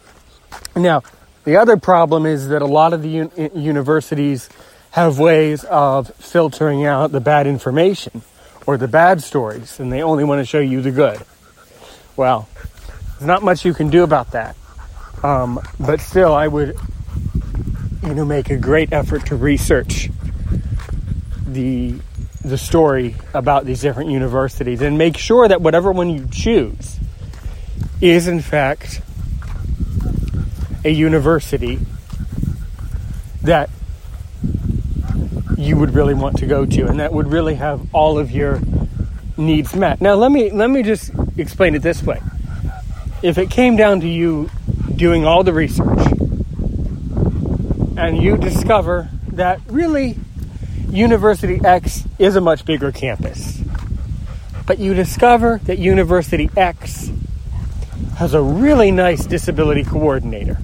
now, 0.75 1.03
the 1.45 1.55
other 1.55 1.77
problem 1.77 2.25
is 2.25 2.49
that 2.49 2.61
a 2.61 2.65
lot 2.65 2.91
of 2.91 3.01
the 3.01 3.21
un- 3.21 3.51
universities 3.55 4.49
have 4.91 5.19
ways 5.19 5.63
of 5.63 6.13
filtering 6.15 6.85
out 6.85 7.13
the 7.13 7.21
bad 7.21 7.47
information 7.47 8.23
or 8.67 8.75
the 8.75 8.89
bad 8.89 9.23
stories, 9.23 9.79
and 9.79 9.89
they 9.89 10.03
only 10.03 10.25
want 10.25 10.39
to 10.39 10.45
show 10.45 10.59
you 10.59 10.81
the 10.81 10.91
good. 10.91 11.21
Well, 12.17 12.49
there's 13.11 13.27
not 13.27 13.41
much 13.41 13.63
you 13.63 13.73
can 13.73 13.89
do 13.89 14.03
about 14.03 14.31
that. 14.31 14.57
Um, 15.23 15.61
but 15.79 16.01
still, 16.01 16.33
I 16.33 16.49
would, 16.49 16.77
you 18.03 18.13
know, 18.15 18.25
make 18.25 18.49
a 18.49 18.57
great 18.57 18.91
effort 18.91 19.27
to 19.27 19.37
research 19.37 20.09
the 21.47 22.01
the 22.41 22.57
story 22.57 23.15
about 23.33 23.65
these 23.65 23.81
different 23.81 24.11
universities 24.11 24.81
and 24.81 24.97
make 24.97 25.17
sure 25.17 25.47
that 25.47 25.61
whatever 25.61 25.91
one 25.91 26.09
you 26.09 26.27
choose 26.31 26.99
is 28.01 28.27
in 28.27 28.39
fact 28.39 29.01
a 30.85 30.89
university 30.89 31.79
that 33.41 33.69
you 35.57 35.75
would 35.75 35.93
really 35.93 36.13
want 36.13 36.37
to 36.37 36.45
go 36.45 36.65
to 36.65 36.87
and 36.87 36.99
that 36.99 37.11
would 37.11 37.27
really 37.27 37.55
have 37.55 37.81
all 37.93 38.17
of 38.17 38.31
your 38.31 38.61
needs 39.35 39.75
met. 39.75 39.99
Now 39.99 40.15
let 40.15 40.31
me 40.31 40.51
let 40.51 40.69
me 40.69 40.83
just 40.83 41.11
explain 41.37 41.75
it 41.75 41.81
this 41.81 42.03
way. 42.03 42.21
If 43.21 43.37
it 43.37 43.49
came 43.49 43.75
down 43.75 43.99
to 44.01 44.07
you 44.07 44.49
doing 44.95 45.25
all 45.25 45.43
the 45.43 45.53
research 45.53 45.99
and 47.97 48.21
you 48.21 48.37
discover 48.37 49.09
that 49.33 49.59
really 49.67 50.17
University 50.91 51.59
X 51.63 52.05
is 52.17 52.35
a 52.35 52.41
much 52.41 52.65
bigger 52.65 52.91
campus. 52.91 53.61
But 54.65 54.79
you 54.79 54.93
discover 54.93 55.59
that 55.63 55.79
University 55.79 56.49
X 56.55 57.11
has 58.17 58.33
a 58.33 58.41
really 58.41 58.91
nice 58.91 59.25
disability 59.25 59.83
coordinator. 59.83 60.57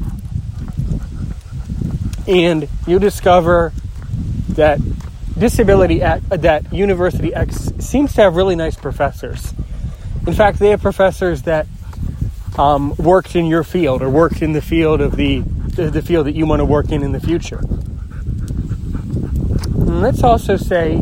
And 2.27 2.67
you 2.87 2.99
discover 2.99 3.71
that 4.49 4.79
disability 5.37 6.01
X, 6.01 6.23
that 6.29 6.73
University 6.73 7.33
X 7.33 7.71
seems 7.79 8.13
to 8.13 8.21
have 8.21 8.35
really 8.35 8.55
nice 8.55 8.75
professors. 8.75 9.53
In 10.25 10.33
fact, 10.33 10.59
they 10.59 10.69
have 10.69 10.81
professors 10.81 11.43
that 11.43 11.67
um, 12.57 12.95
worked 12.95 13.35
in 13.35 13.45
your 13.45 13.63
field 13.63 14.01
or 14.01 14.09
worked 14.09 14.41
in 14.41 14.53
the 14.53 14.61
field 14.61 15.01
of 15.01 15.15
the 15.15 15.43
the 15.75 16.01
field 16.01 16.25
that 16.25 16.35
you 16.35 16.45
want 16.45 16.61
to 16.61 16.65
work 16.65 16.89
in 16.89 17.03
in 17.03 17.11
the 17.11 17.19
future. 17.19 17.61
Let's 20.01 20.23
also 20.23 20.57
say 20.57 21.01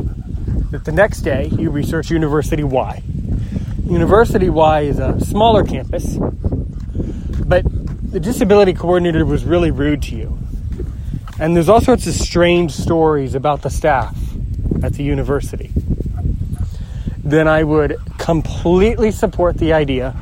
that 0.69 0.85
the 0.85 0.91
next 0.91 1.21
day 1.21 1.47
you 1.47 1.71
research 1.71 2.11
University 2.11 2.63
Y. 2.63 3.01
University 3.85 4.49
Y 4.49 4.81
is 4.81 4.99
a 4.99 5.19
smaller 5.19 5.63
campus, 5.63 6.17
but 7.45 7.65
the 8.11 8.19
disability 8.19 8.73
coordinator 8.73 9.25
was 9.25 9.45
really 9.45 9.71
rude 9.71 10.03
to 10.03 10.15
you. 10.15 10.37
And 11.39 11.55
there's 11.55 11.69
all 11.69 11.81
sorts 11.81 12.05
of 12.05 12.13
strange 12.13 12.71
stories 12.71 13.33
about 13.33 13.63
the 13.63 13.71
staff 13.71 14.15
at 14.83 14.93
the 14.93 15.03
university. 15.03 15.71
Then 17.17 17.47
I 17.47 17.63
would 17.63 17.97
completely 18.19 19.09
support 19.09 19.57
the 19.57 19.73
idea 19.73 20.15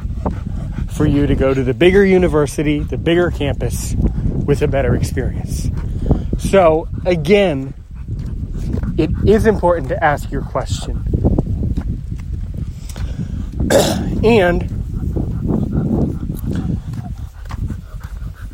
for 0.92 1.06
you 1.06 1.28
to 1.28 1.36
go 1.36 1.54
to 1.54 1.62
the 1.62 1.74
bigger 1.74 2.06
university, 2.06 2.80
the 2.80 2.98
bigger 2.98 3.32
campus 3.32 3.96
with 3.96 4.62
a 4.62 4.68
better 4.68 4.96
experience. 4.96 5.70
So, 6.40 6.88
again, 7.06 7.74
it 9.02 9.10
is 9.26 9.48
important 9.48 9.90
to 9.90 10.04
ask 10.04 10.32
your 10.32 10.44
question. 10.44 10.98
and 14.24 14.62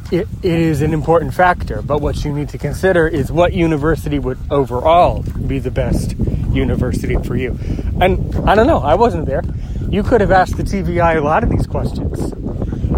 it, 0.10 0.26
it 0.42 0.60
is 0.60 0.82
an 0.82 0.94
important 0.94 1.34
factor, 1.34 1.82
but 1.82 2.00
what 2.00 2.24
you 2.24 2.32
need 2.32 2.48
to 2.48 2.58
consider 2.58 3.10
is 3.10 3.30
what 3.30 3.52
university 3.52 4.20
would 4.20 4.38
overall 4.50 5.22
be 5.46 5.60
the 5.60 5.72
best 5.72 6.18
university 6.54 7.18
for 7.24 7.36
you. 7.36 7.60
And 8.00 8.34
I 8.48 8.56
don't 8.56 8.68
know, 8.68 8.80
I 8.80 8.96
wasn't 8.96 9.26
there. 9.26 9.44
You 9.90 10.02
could 10.02 10.22
have 10.22 10.32
asked 10.32 10.56
the 10.56 10.64
TVI 10.64 11.18
a 11.18 11.22
lot 11.22 11.44
of 11.44 11.50
these 11.50 11.68
questions. 11.68 12.32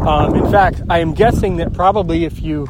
Um, 0.06 0.36
in 0.36 0.52
fact, 0.52 0.84
I 0.88 1.00
am 1.00 1.16
guessing 1.16 1.58
that 1.58 1.74
probably 1.74 2.26
if 2.26 2.44
you 2.44 2.68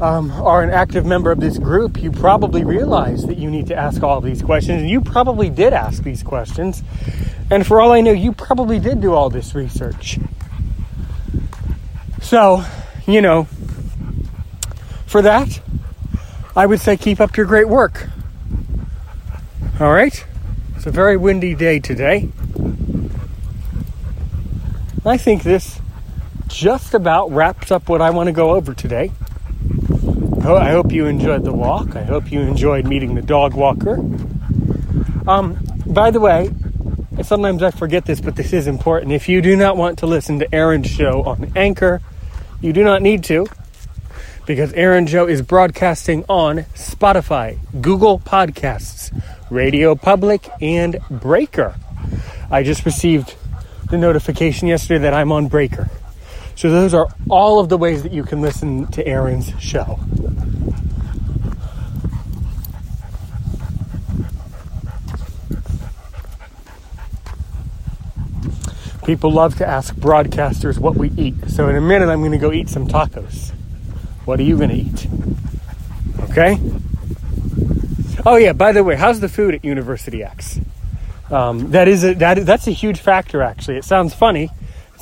um, 0.00 0.30
are 0.30 0.62
an 0.62 0.70
active 0.70 1.04
member 1.04 1.30
of 1.30 1.40
this 1.40 1.58
group, 1.58 2.02
you 2.02 2.10
probably 2.10 2.64
realize 2.64 3.26
that 3.26 3.38
you 3.38 3.50
need 3.50 3.66
to 3.68 3.74
ask 3.74 4.02
all 4.02 4.20
these 4.20 4.42
questions, 4.42 4.80
and 4.80 4.90
you 4.90 5.00
probably 5.00 5.50
did 5.50 5.72
ask 5.72 6.02
these 6.02 6.22
questions. 6.22 6.82
And 7.50 7.66
for 7.66 7.80
all 7.80 7.92
I 7.92 8.00
know, 8.00 8.12
you 8.12 8.32
probably 8.32 8.78
did 8.78 9.00
do 9.00 9.12
all 9.12 9.30
this 9.30 9.54
research. 9.54 10.18
So, 12.20 12.64
you 13.06 13.20
know, 13.20 13.44
for 15.06 15.22
that, 15.22 15.60
I 16.56 16.66
would 16.66 16.80
say 16.80 16.96
keep 16.96 17.20
up 17.20 17.36
your 17.36 17.46
great 17.46 17.68
work. 17.68 18.08
All 19.80 19.92
right? 19.92 20.24
It's 20.76 20.86
a 20.86 20.90
very 20.90 21.16
windy 21.16 21.54
day 21.54 21.80
today. 21.80 22.30
I 25.04 25.16
think 25.16 25.42
this 25.42 25.80
just 26.46 26.94
about 26.94 27.30
wraps 27.32 27.70
up 27.70 27.88
what 27.88 28.00
I 28.00 28.10
want 28.10 28.28
to 28.28 28.32
go 28.32 28.54
over 28.54 28.74
today. 28.74 29.10
I 30.44 30.70
hope 30.72 30.90
you 30.90 31.06
enjoyed 31.06 31.44
the 31.44 31.52
walk. 31.52 31.94
I 31.94 32.02
hope 32.02 32.32
you 32.32 32.40
enjoyed 32.40 32.84
meeting 32.84 33.14
the 33.14 33.22
dog 33.22 33.54
walker. 33.54 33.94
Um, 35.28 35.58
by 35.86 36.10
the 36.10 36.18
way, 36.18 36.50
sometimes 37.22 37.62
I 37.62 37.70
forget 37.70 38.06
this, 38.06 38.20
but 38.20 38.34
this 38.34 38.52
is 38.52 38.66
important. 38.66 39.12
If 39.12 39.28
you 39.28 39.40
do 39.40 39.54
not 39.56 39.76
want 39.76 40.00
to 40.00 40.06
listen 40.06 40.40
to 40.40 40.54
Aaron's 40.54 40.88
show 40.88 41.22
on 41.22 41.52
Anchor, 41.54 42.00
you 42.60 42.72
do 42.72 42.82
not 42.82 43.02
need 43.02 43.22
to, 43.24 43.46
because 44.44 44.72
Aaron 44.72 45.06
Joe 45.06 45.28
is 45.28 45.42
broadcasting 45.42 46.24
on 46.28 46.58
Spotify, 46.74 47.58
Google 47.80 48.18
Podcasts, 48.18 49.12
Radio 49.48 49.94
Public, 49.94 50.48
and 50.60 50.98
Breaker. 51.08 51.76
I 52.50 52.64
just 52.64 52.84
received 52.84 53.36
the 53.90 53.96
notification 53.98 54.66
yesterday 54.66 55.02
that 55.02 55.14
I'm 55.14 55.30
on 55.30 55.46
Breaker. 55.46 55.88
So 56.54 56.70
those 56.70 56.94
are 56.94 57.08
all 57.28 57.58
of 57.58 57.68
the 57.68 57.76
ways 57.76 58.02
that 58.02 58.12
you 58.12 58.22
can 58.22 58.40
listen 58.40 58.86
to 58.92 59.06
Aaron's 59.06 59.52
show. 59.60 59.98
People 69.04 69.32
love 69.32 69.56
to 69.56 69.66
ask 69.66 69.94
broadcasters 69.96 70.78
what 70.78 70.94
we 70.94 71.10
eat. 71.16 71.34
So 71.48 71.68
in 71.68 71.74
a 71.74 71.80
minute, 71.80 72.08
I'm 72.08 72.20
going 72.20 72.32
to 72.32 72.38
go 72.38 72.52
eat 72.52 72.68
some 72.68 72.86
tacos. 72.86 73.50
What 74.24 74.38
are 74.38 74.44
you 74.44 74.56
going 74.56 74.70
to 74.70 74.76
eat? 74.76 75.08
Okay? 76.30 76.60
Oh 78.24 78.36
yeah. 78.36 78.52
By 78.52 78.70
the 78.70 78.84
way, 78.84 78.94
how's 78.94 79.18
the 79.18 79.28
food 79.28 79.56
at 79.56 79.64
University 79.64 80.22
X? 80.22 80.60
Um, 81.30 81.72
that 81.72 81.88
is 81.88 82.04
a, 82.04 82.14
that 82.14 82.46
that's 82.46 82.68
a 82.68 82.70
huge 82.70 83.00
factor. 83.00 83.42
Actually, 83.42 83.78
it 83.78 83.84
sounds 83.84 84.14
funny, 84.14 84.50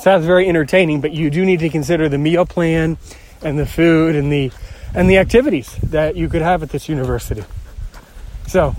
sounds 0.01 0.25
very 0.25 0.49
entertaining, 0.49 0.99
but 0.99 1.11
you 1.11 1.29
do 1.29 1.45
need 1.45 1.59
to 1.59 1.69
consider 1.69 2.09
the 2.09 2.17
meal 2.17 2.45
plan 2.45 2.97
and 3.43 3.57
the 3.57 3.65
food 3.65 4.15
and 4.15 4.31
the 4.31 4.51
and 4.93 5.09
the 5.09 5.17
activities 5.17 5.75
that 5.83 6.15
you 6.17 6.27
could 6.27 6.41
have 6.41 6.63
at 6.63 6.69
this 6.69 6.89
university. 6.89 7.43
So. 8.47 8.75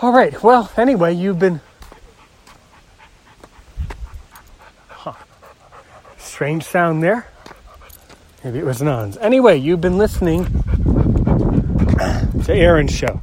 All 0.00 0.12
right. 0.12 0.42
Well, 0.42 0.72
anyway, 0.78 1.12
you've 1.12 1.38
been. 1.38 1.60
Huh. 4.88 5.12
Strange 6.16 6.64
sound 6.64 7.02
there. 7.02 7.28
Maybe 8.42 8.60
it 8.60 8.64
was 8.64 8.80
nuns. 8.80 9.18
Anyway, 9.18 9.58
you've 9.58 9.82
been 9.82 9.98
listening 9.98 10.46
to 12.44 12.54
Aaron's 12.54 12.96
show. 12.96 13.20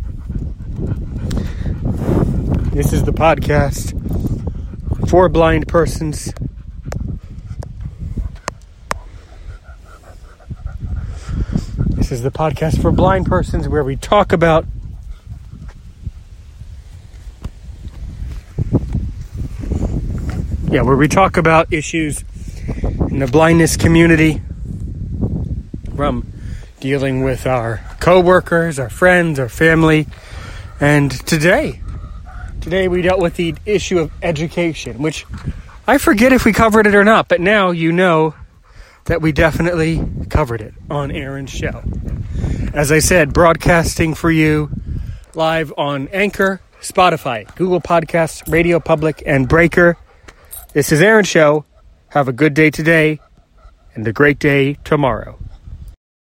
This 2.77 2.93
is 2.93 3.01
the 3.05 3.11
podcast 3.11 3.89
for 5.09 5.27
blind 5.29 5.67
persons. 5.67 6.31
This 11.95 12.11
is 12.11 12.21
the 12.21 12.29
podcast 12.29 12.79
for 12.79 12.91
blind 12.91 13.25
persons 13.25 13.67
where 13.67 13.83
we 13.83 13.95
talk 13.95 14.31
about 14.31 14.67
Yeah, 20.69 20.83
where 20.83 20.95
we 20.95 21.07
talk 21.07 21.35
about 21.35 21.73
issues 21.73 22.23
in 23.09 23.17
the 23.17 23.27
blindness 23.27 23.75
community 23.75 24.39
from 25.95 26.31
dealing 26.79 27.23
with 27.23 27.47
our 27.47 27.81
coworkers, 27.99 28.77
our 28.77 28.91
friends, 28.91 29.39
our 29.39 29.49
family, 29.49 30.05
and 30.79 31.09
today 31.25 31.81
today 32.67 32.89
we 32.89 33.01
dealt 33.01 33.21
with 33.21 33.35
the 33.35 33.55
issue 33.65 33.97
of 33.97 34.11
education, 34.21 35.01
which 35.01 35.25
I 35.87 35.97
forget 35.97 36.33
if 36.33 36.43
we 36.43 36.51
covered 36.51 36.85
it 36.85 36.95
or 36.95 37.05
not, 37.05 37.29
but 37.29 37.39
now 37.39 37.71
you 37.71 37.93
know 37.93 38.35
that 39.05 39.21
we 39.21 39.31
definitely 39.31 40.05
covered 40.29 40.59
it 40.59 40.73
on 40.89 41.09
Aaron's 41.09 41.49
show. 41.49 41.81
As 42.73 42.91
I 42.91 42.99
said, 42.99 43.31
broadcasting 43.31 44.15
for 44.15 44.29
you 44.29 44.69
live 45.33 45.71
on 45.77 46.09
Anchor, 46.09 46.59
Spotify, 46.81 47.55
Google 47.55 47.79
Podcasts, 47.79 48.51
Radio 48.51 48.81
Public, 48.81 49.23
and 49.25 49.47
Breaker. 49.47 49.95
This 50.73 50.91
is 50.91 51.01
Aaron's 51.01 51.29
show. 51.29 51.63
Have 52.09 52.27
a 52.27 52.33
good 52.33 52.53
day 52.53 52.69
today 52.69 53.21
and 53.95 54.05
a 54.05 54.11
great 54.11 54.39
day 54.39 54.73
tomorrow. 54.83 55.39